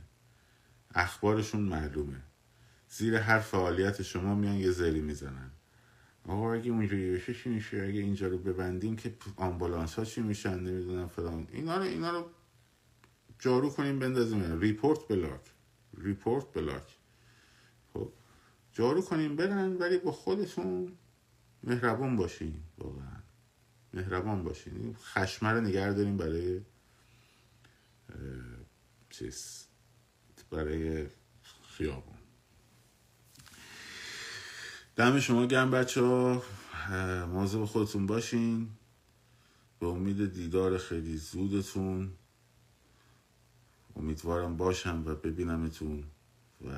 اخبارشون 0.95 1.61
معلومه. 1.61 2.21
زیر 2.97 3.15
هر 3.15 3.39
فعالیت 3.39 4.01
شما 4.01 4.35
میان 4.35 4.55
یه 4.55 4.71
زری 4.71 5.01
می‌زنن. 5.01 5.51
آقا 6.27 6.53
اگه 6.53 6.71
اونجوری 6.71 7.11
بشه 7.11 7.33
چی 7.33 7.49
میشه 7.49 7.77
اگه 7.77 7.99
اینجا 7.99 8.27
رو 8.27 8.37
ببندیم 8.37 8.95
که 8.95 9.15
آمبولانس 9.35 9.93
ها 9.93 10.05
چی 10.05 10.21
میشن؟ 10.21 10.59
نمی‌دونم 10.59 11.07
فلان. 11.07 11.47
اینا 11.51 11.77
رو 11.77 11.83
اینا 11.83 12.11
رو 12.11 12.29
جارو 13.39 13.69
کنیم 13.69 13.99
بندازیم. 13.99 14.59
report 14.59 15.07
block 15.07 15.41
report 15.97 16.53
block 16.53 16.97
خب 17.93 18.11
جارو 18.73 19.01
کنیم 19.01 19.35
برن 19.35 19.77
ولی 19.77 19.97
با 19.97 20.11
خودتون 20.11 20.91
مهربان 21.63 22.15
باشین. 22.15 22.63
واقعا. 22.77 23.21
مهربان 23.93 24.43
باشین. 24.43 24.95
خشمه 24.95 25.49
رو 25.49 25.61
نگه 25.61 25.93
داریم 25.93 26.17
برای 26.17 26.61
چیز 29.09 29.67
برای 30.51 31.07
خیابون. 31.67 32.14
دم 34.95 35.19
شما 35.19 35.45
گرم 35.45 35.71
بچه 35.71 36.01
ها. 36.01 36.43
به 37.59 37.65
خودتون 37.65 38.05
باشین. 38.05 38.69
به 39.79 39.87
امید 39.87 40.33
دیدار 40.33 40.77
خیلی 40.77 41.17
زودتون. 41.17 42.11
امیدوارم 43.95 44.57
باشم 44.57 45.03
و 45.05 45.15
ببینمتون 45.15 46.03
و 46.65 46.71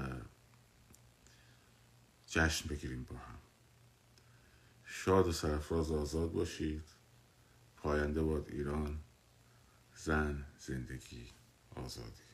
جشن 2.27 2.69
بگیریم 2.69 3.03
با 3.03 3.15
هم. 3.15 3.39
شاد 4.85 5.27
و 5.27 5.31
سرفراز 5.31 5.91
آزاد 5.91 6.31
باشید. 6.31 6.83
پاینده 7.77 8.23
باد 8.23 8.47
ایران. 8.49 8.99
زن 9.95 10.45
زندگی 10.59 11.27
آزادی. 11.75 12.26